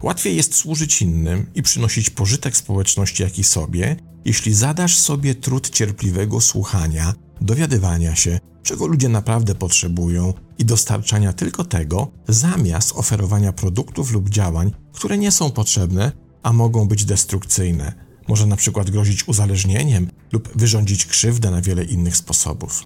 Łatwiej 0.04 0.36
jest 0.36 0.56
służyć 0.56 1.02
innym 1.02 1.46
i 1.56 1.64
przynosić 1.64 2.10
pożytek 2.10 2.58
społeczności, 2.58 3.24
jak 3.24 3.40
i 3.40 3.44
sobie, 3.44 3.96
jeśli 4.26 4.54
zadasz 4.54 4.98
sobie 4.98 5.36
trud 5.36 5.70
cierpliwego 5.70 6.42
słuchania, 6.42 7.14
dowiadywania 7.42 8.16
się, 8.16 8.40
czego 8.64 8.88
ludzie 8.88 9.10
naprawdę 9.10 9.56
potrzebują 9.56 10.34
i 10.58 10.66
dostarczania 10.66 11.34
tylko 11.34 11.66
tego, 11.66 12.12
zamiast 12.28 12.92
oferowania 12.96 13.54
produktów 13.54 14.12
lub 14.12 14.30
działań, 14.30 14.72
które 14.94 15.18
nie 15.18 15.32
są 15.32 15.52
potrzebne, 15.52 16.12
a 16.44 16.54
mogą 16.54 16.88
być 16.88 17.06
destrukcyjne. 17.06 17.94
Może 18.28 18.46
na 18.46 18.56
przykład 18.56 18.90
grozić 18.90 19.28
uzależnieniem 19.28 20.08
lub 20.32 20.58
wyrządzić 20.58 21.06
krzywdę 21.06 21.52
na 21.52 21.62
wiele 21.62 21.84
innych 21.84 22.18
sposobów. 22.18 22.84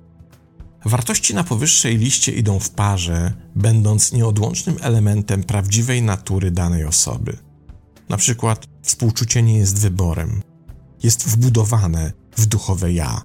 Wartości 0.85 1.35
na 1.35 1.43
powyższej 1.43 1.97
liście 1.97 2.31
idą 2.31 2.59
w 2.59 2.69
parze, 2.69 3.33
będąc 3.55 4.11
nieodłącznym 4.11 4.75
elementem 4.81 5.43
prawdziwej 5.43 6.01
natury 6.01 6.51
danej 6.51 6.85
osoby. 6.85 7.37
Na 8.09 8.17
przykład 8.17 8.65
współczucie 8.81 9.43
nie 9.43 9.57
jest 9.57 9.79
wyborem, 9.79 10.41
jest 11.03 11.27
wbudowane 11.27 12.13
w 12.37 12.45
duchowe 12.45 12.93
ja, 12.93 13.21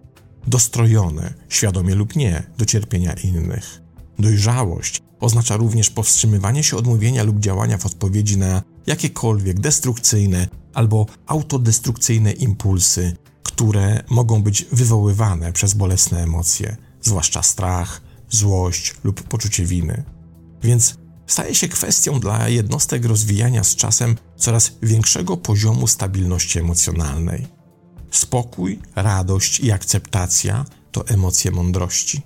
dostrojone, 0.47 1.35
świadomie 1.49 1.95
lub 1.95 2.17
nie, 2.17 2.43
do 2.59 2.65
cierpienia 2.65 3.13
innych. 3.13 3.83
Dojrzałość 4.19 5.03
oznacza 5.21 5.57
również 5.57 5.91
powstrzymywanie 5.91 6.65
się 6.65 6.77
od 6.77 6.87
mówienia 6.87 7.23
lub 7.23 7.41
działania 7.41 7.79
w 7.79 7.87
odpowiedzi 7.87 8.37
na 8.37 8.63
jakiekolwiek 8.87 9.61
destrukcyjne 9.61 10.49
albo 10.75 11.07
autodestrukcyjne 11.27 12.33
impulsy, 12.33 13.17
które 13.43 14.03
mogą 14.11 14.43
być 14.43 14.67
wywoływane 14.73 15.53
przez 15.53 15.75
bolesne 15.75 16.23
emocje, 16.23 16.77
zwłaszcza 17.03 17.43
strach, 17.43 18.01
złość 18.31 18.95
lub 19.05 19.23
poczucie 19.23 19.65
winy. 19.65 20.05
Więc 20.63 20.95
staje 21.27 21.55
się 21.55 21.69
kwestią 21.69 22.21
dla 22.21 22.49
jednostek 22.49 23.05
rozwijania 23.05 23.65
z 23.65 23.77
czasem 23.77 24.17
coraz 24.37 24.73
większego 24.83 25.37
poziomu 25.37 25.87
stabilności 25.87 26.59
emocjonalnej. 26.59 27.47
Spokój, 28.11 28.79
radość 28.97 29.61
i 29.61 29.73
akceptacja 29.73 30.65
to 30.93 31.09
emocje 31.09 31.51
mądrości, 31.51 32.23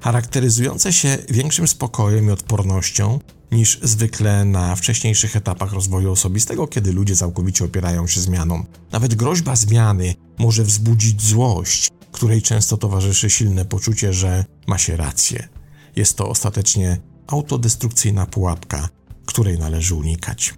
charakteryzujące 0.00 0.92
się 0.92 1.18
większym 1.28 1.68
spokojem 1.68 2.28
i 2.28 2.30
odpornością 2.30 3.18
niż 3.52 3.78
zwykle 3.82 4.44
na 4.44 4.76
wcześniejszych 4.76 5.36
etapach 5.36 5.72
rozwoju 5.72 6.12
osobistego, 6.12 6.66
kiedy 6.66 6.92
ludzie 6.92 7.16
całkowicie 7.16 7.64
opierają 7.64 8.06
się 8.06 8.20
zmianom. 8.20 8.66
Nawet 8.92 9.14
groźba 9.14 9.56
zmiany 9.56 10.14
może 10.38 10.64
wzbudzić 10.64 11.22
złość, 11.22 11.88
której 12.12 12.42
często 12.42 12.76
towarzyszy 12.76 13.30
silne 13.30 13.64
poczucie, 13.64 14.12
że 14.12 14.44
ma 14.66 14.78
się 14.78 14.96
rację. 14.96 15.48
Jest 15.96 16.16
to 16.16 16.28
ostatecznie 16.28 17.00
autodestrukcyjna 17.26 18.26
pułapka, 18.26 18.88
której 19.26 19.58
należy 19.58 19.94
unikać. 19.94 20.54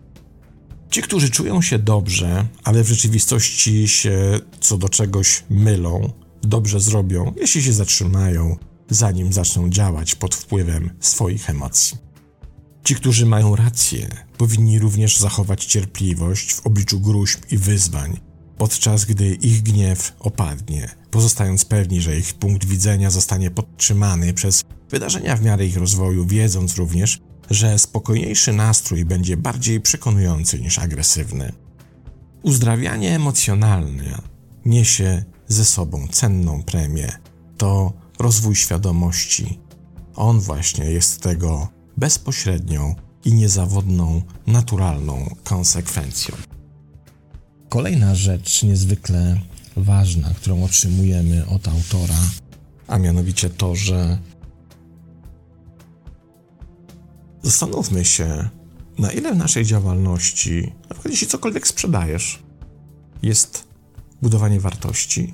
Ci, 0.91 1.03
którzy 1.03 1.31
czują 1.31 1.63
się 1.63 1.79
dobrze, 1.79 2.47
ale 2.65 2.85
w 2.85 2.89
rzeczywistości 2.89 3.89
się 3.89 4.41
co 4.61 4.79
do 4.79 4.89
czegoś 4.89 5.45
mylą, 5.51 6.13
dobrze 6.43 6.81
zrobią, 6.81 7.35
jeśli 7.41 7.63
się 7.63 7.73
zatrzymają, 7.73 8.57
zanim 8.91 9.33
zaczną 9.33 9.71
działać 9.71 10.15
pod 10.15 10.35
wpływem 10.35 10.91
swoich 11.01 11.51
emocji. 11.51 11.99
Ci, 12.85 12.95
którzy 12.95 13.27
mają 13.27 13.57
rację, 13.57 14.09
powinni 14.39 14.79
również 14.79 15.19
zachować 15.19 15.65
cierpliwość 15.65 16.55
w 16.55 16.67
obliczu 16.67 17.01
gruźb 17.01 17.41
i 17.51 17.59
wyzwań, 17.59 18.21
podczas 18.63 19.05
gdy 19.05 19.35
ich 19.35 19.63
gniew 19.63 20.13
opadnie, 20.21 20.89
pozostając 21.11 21.65
pewni, 21.65 22.01
że 22.01 22.17
ich 22.17 22.35
punkt 22.35 22.65
widzenia 22.65 23.11
zostanie 23.11 23.51
podtrzymany 23.51 24.35
przez 24.35 24.65
wydarzenia 24.91 25.37
w 25.37 25.43
miarę 25.43 25.67
ich 25.67 25.77
rozwoju, 25.77 26.27
wiedząc 26.27 26.77
również, 26.77 27.21
że 27.51 27.79
spokojniejszy 27.79 28.53
nastrój 28.53 29.05
będzie 29.05 29.37
bardziej 29.37 29.81
przekonujący 29.81 30.61
niż 30.61 30.79
agresywny. 30.79 31.53
Uzdrawianie 32.43 33.15
emocjonalne 33.15 34.19
niesie 34.65 35.25
ze 35.49 35.65
sobą 35.65 36.09
cenną 36.09 36.63
premię. 36.63 37.13
To 37.57 37.93
rozwój 38.19 38.57
świadomości. 38.57 39.59
On 40.17 40.41
właśnie 40.41 40.85
jest 40.85 41.21
tego 41.21 41.69
bezpośrednią 41.97 42.95
i 43.25 43.35
niezawodną, 43.35 44.23
naturalną 44.47 45.35
konsekwencją. 45.45 46.52
Kolejna 47.73 48.15
rzecz 48.15 48.63
niezwykle 48.63 49.41
ważna, 49.77 50.35
którą 50.35 50.65
otrzymujemy 50.65 51.47
od 51.47 51.69
autora, 51.69 52.21
a 52.87 52.99
mianowicie 52.99 53.51
to, 53.51 53.75
że 53.77 54.19
zastanówmy 57.43 58.05
się, 58.05 58.49
na 58.99 59.13
ile 59.13 59.35
w 59.35 59.37
naszej 59.37 59.65
działalności, 59.65 60.73
na 60.83 60.89
przykład 60.89 61.13
jeśli 61.13 61.27
cokolwiek 61.27 61.67
sprzedajesz, 61.67 62.43
jest 63.23 63.65
budowanie 64.23 64.61
wartości, 64.61 65.33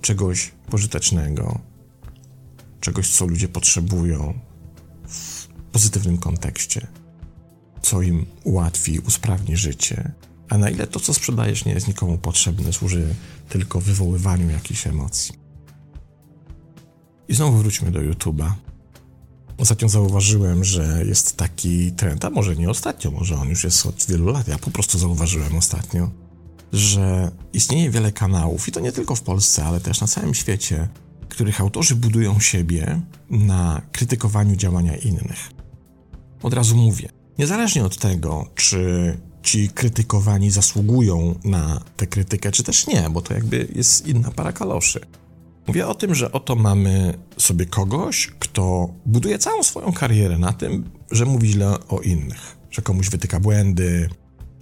czegoś 0.00 0.52
pożytecznego, 0.70 1.58
czegoś, 2.80 3.08
co 3.10 3.26
ludzie 3.26 3.48
potrzebują 3.48 4.38
w 5.08 5.46
pozytywnym 5.72 6.18
kontekście, 6.18 6.86
co 7.82 8.02
im 8.02 8.26
ułatwi, 8.44 9.00
usprawni 9.00 9.56
życie, 9.56 10.12
a 10.52 10.58
na 10.58 10.70
ile 10.70 10.86
to, 10.86 11.00
co 11.00 11.14
sprzedajesz, 11.14 11.64
nie 11.64 11.72
jest 11.72 11.88
nikomu 11.88 12.18
potrzebne, 12.18 12.72
służy 12.72 13.14
tylko 13.48 13.80
wywoływaniu 13.80 14.50
jakichś 14.50 14.86
emocji. 14.86 15.34
I 17.28 17.34
znowu 17.34 17.58
wróćmy 17.58 17.90
do 17.90 18.00
YouTube'a. 18.00 18.52
Ostatnio 19.58 19.88
zauważyłem, 19.88 20.64
że 20.64 21.04
jest 21.06 21.36
taki 21.36 21.92
trend, 21.92 22.24
a 22.24 22.30
może 22.30 22.56
nie 22.56 22.70
ostatnio, 22.70 23.10
może 23.10 23.36
on 23.36 23.48
już 23.48 23.64
jest 23.64 23.86
od 23.86 24.06
wielu 24.08 24.26
lat. 24.26 24.48
Ja 24.48 24.58
po 24.58 24.70
prostu 24.70 24.98
zauważyłem 24.98 25.56
ostatnio, 25.56 26.10
że 26.72 27.30
istnieje 27.52 27.90
wiele 27.90 28.12
kanałów, 28.12 28.68
i 28.68 28.72
to 28.72 28.80
nie 28.80 28.92
tylko 28.92 29.14
w 29.14 29.22
Polsce, 29.22 29.64
ale 29.64 29.80
też 29.80 30.00
na 30.00 30.06
całym 30.06 30.34
świecie, 30.34 30.88
których 31.28 31.60
autorzy 31.60 31.96
budują 31.96 32.40
siebie 32.40 33.00
na 33.30 33.82
krytykowaniu 33.92 34.56
działania 34.56 34.96
innych. 34.96 35.50
Od 36.42 36.54
razu 36.54 36.76
mówię, 36.76 37.08
niezależnie 37.38 37.84
od 37.84 37.96
tego, 37.96 38.50
czy 38.54 39.16
ci 39.42 39.68
krytykowani 39.68 40.50
zasługują 40.50 41.34
na 41.44 41.80
tę 41.96 42.06
krytykę, 42.06 42.52
czy 42.52 42.62
też 42.62 42.86
nie, 42.86 43.10
bo 43.10 43.20
to 43.20 43.34
jakby 43.34 43.68
jest 43.74 44.06
inna 44.06 44.30
para 44.30 44.52
kaloszy. 44.52 45.00
Mówię 45.66 45.86
o 45.86 45.94
tym, 45.94 46.14
że 46.14 46.32
oto 46.32 46.56
mamy 46.56 47.18
sobie 47.36 47.66
kogoś, 47.66 48.30
kto 48.38 48.94
buduje 49.06 49.38
całą 49.38 49.62
swoją 49.62 49.92
karierę 49.92 50.38
na 50.38 50.52
tym, 50.52 50.90
że 51.10 51.24
mówi 51.24 51.48
źle 51.48 51.88
o 51.88 52.00
innych, 52.00 52.56
że 52.70 52.82
komuś 52.82 53.08
wytyka 53.08 53.40
błędy, 53.40 54.08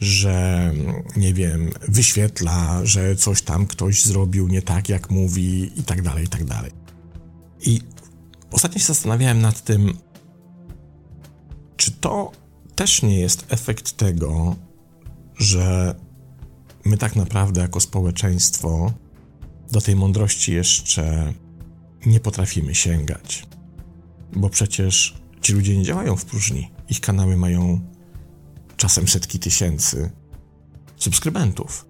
że 0.01 0.73
nie 1.17 1.35
wiem, 1.35 1.71
wyświetla, 1.89 2.81
że 2.85 3.17
coś 3.17 3.43
tam 3.43 3.67
ktoś 3.67 4.05
zrobił 4.05 4.49
nie 4.49 4.63
tak, 4.63 4.89
jak 4.89 5.11
mówi, 5.11 5.81
i 5.81 5.83
tak 5.83 6.03
dalej, 6.03 6.25
i 6.25 6.29
tak 6.29 6.45
dalej. 6.45 6.71
I 7.67 7.81
ostatnio 8.51 8.79
się 8.79 8.87
zastanawiałem 8.87 9.41
nad 9.41 9.65
tym, 9.65 9.97
czy 11.77 11.91
to 11.91 12.33
też 12.75 13.03
nie 13.03 13.21
jest 13.21 13.47
efekt 13.49 13.93
tego, 13.97 14.57
że 15.41 15.95
my 16.85 16.97
tak 16.97 17.17
naprawdę 17.17 17.61
jako 17.61 17.81
społeczeństwo 17.81 18.93
do 19.73 19.81
tej 19.81 19.97
mądrości 19.97 20.53
jeszcze 20.53 21.35
nie 22.07 22.21
potrafimy 22.21 22.75
sięgać. 22.75 23.47
Bo 24.33 24.51
przecież 24.51 25.21
ci 25.41 25.53
ludzie 25.53 25.77
nie 25.77 25.85
działają 25.85 26.17
w 26.17 26.25
próżni. 26.25 26.71
Ich 26.89 27.01
kanały 27.01 27.37
mają 27.37 27.81
czasem 28.77 29.09
setki 29.09 29.39
tysięcy 29.39 30.11
subskrybentów. 30.97 31.87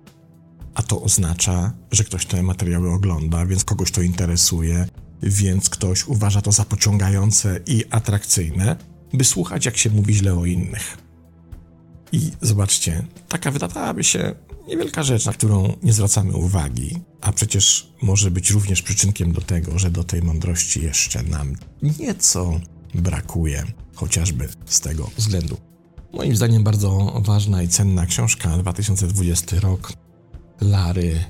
A 0.75 0.83
to 0.83 1.03
oznacza, 1.03 1.73
że 1.91 2.05
ktoś 2.05 2.27
te 2.27 2.43
materiały 2.43 2.93
ogląda, 2.93 3.47
więc 3.47 3.65
kogoś 3.65 3.91
to 3.91 4.03
interesuje, 4.03 4.87
więc 5.23 5.71
ktoś 5.71 6.07
uważa 6.07 6.43
to 6.43 6.53
za 6.53 6.65
pociągające 6.65 7.61
i 7.67 7.85
atrakcyjne, 7.91 8.77
by 9.13 9.25
słuchać, 9.25 9.67
jak 9.67 9.77
się 9.77 9.91
mówi 9.91 10.15
źle 10.15 10.35
o 10.35 10.45
innych. 10.45 11.10
I 12.13 12.31
zobaczcie, 12.41 13.05
taka 13.29 13.51
wydawałaby 13.51 14.05
się 14.05 14.35
niewielka 14.69 15.03
rzecz, 15.03 15.27
na 15.27 15.33
którą 15.33 15.77
nie 15.83 15.93
zwracamy 15.93 16.37
uwagi, 16.37 17.01
a 17.21 17.33
przecież 17.33 17.93
może 18.03 18.31
być 18.31 18.51
również 18.51 18.83
przyczynkiem 18.83 19.33
do 19.33 19.41
tego, 19.41 19.79
że 19.79 19.91
do 19.91 20.05
tej 20.05 20.23
mądrości 20.23 20.83
jeszcze 20.83 21.23
nam 21.23 21.55
nieco 21.83 22.61
brakuje, 22.95 23.65
chociażby 23.95 24.49
z 24.67 24.81
tego 24.81 25.11
względu. 25.17 25.57
Moim 26.13 26.37
zdaniem 26.37 26.65
bardzo 26.65 27.21
ważna 27.25 27.63
i 27.63 27.69
cenna 27.69 28.07
książka 28.07 28.59
2020 28.59 29.61
rok 29.61 29.93
Lary 30.61 31.25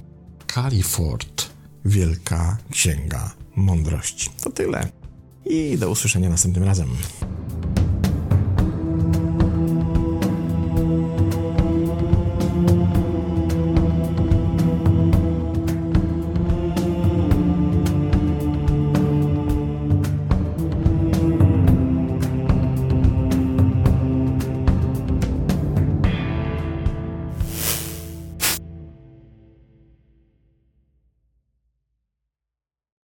Califord 0.55 1.51
Wielka 1.85 2.59
Księga 2.71 3.35
Mądrości. 3.57 4.31
To 4.45 4.51
tyle 4.51 4.89
i 5.45 5.79
do 5.79 5.91
usłyszenia 5.91 6.29
następnym 6.29 6.65
razem. 6.65 6.89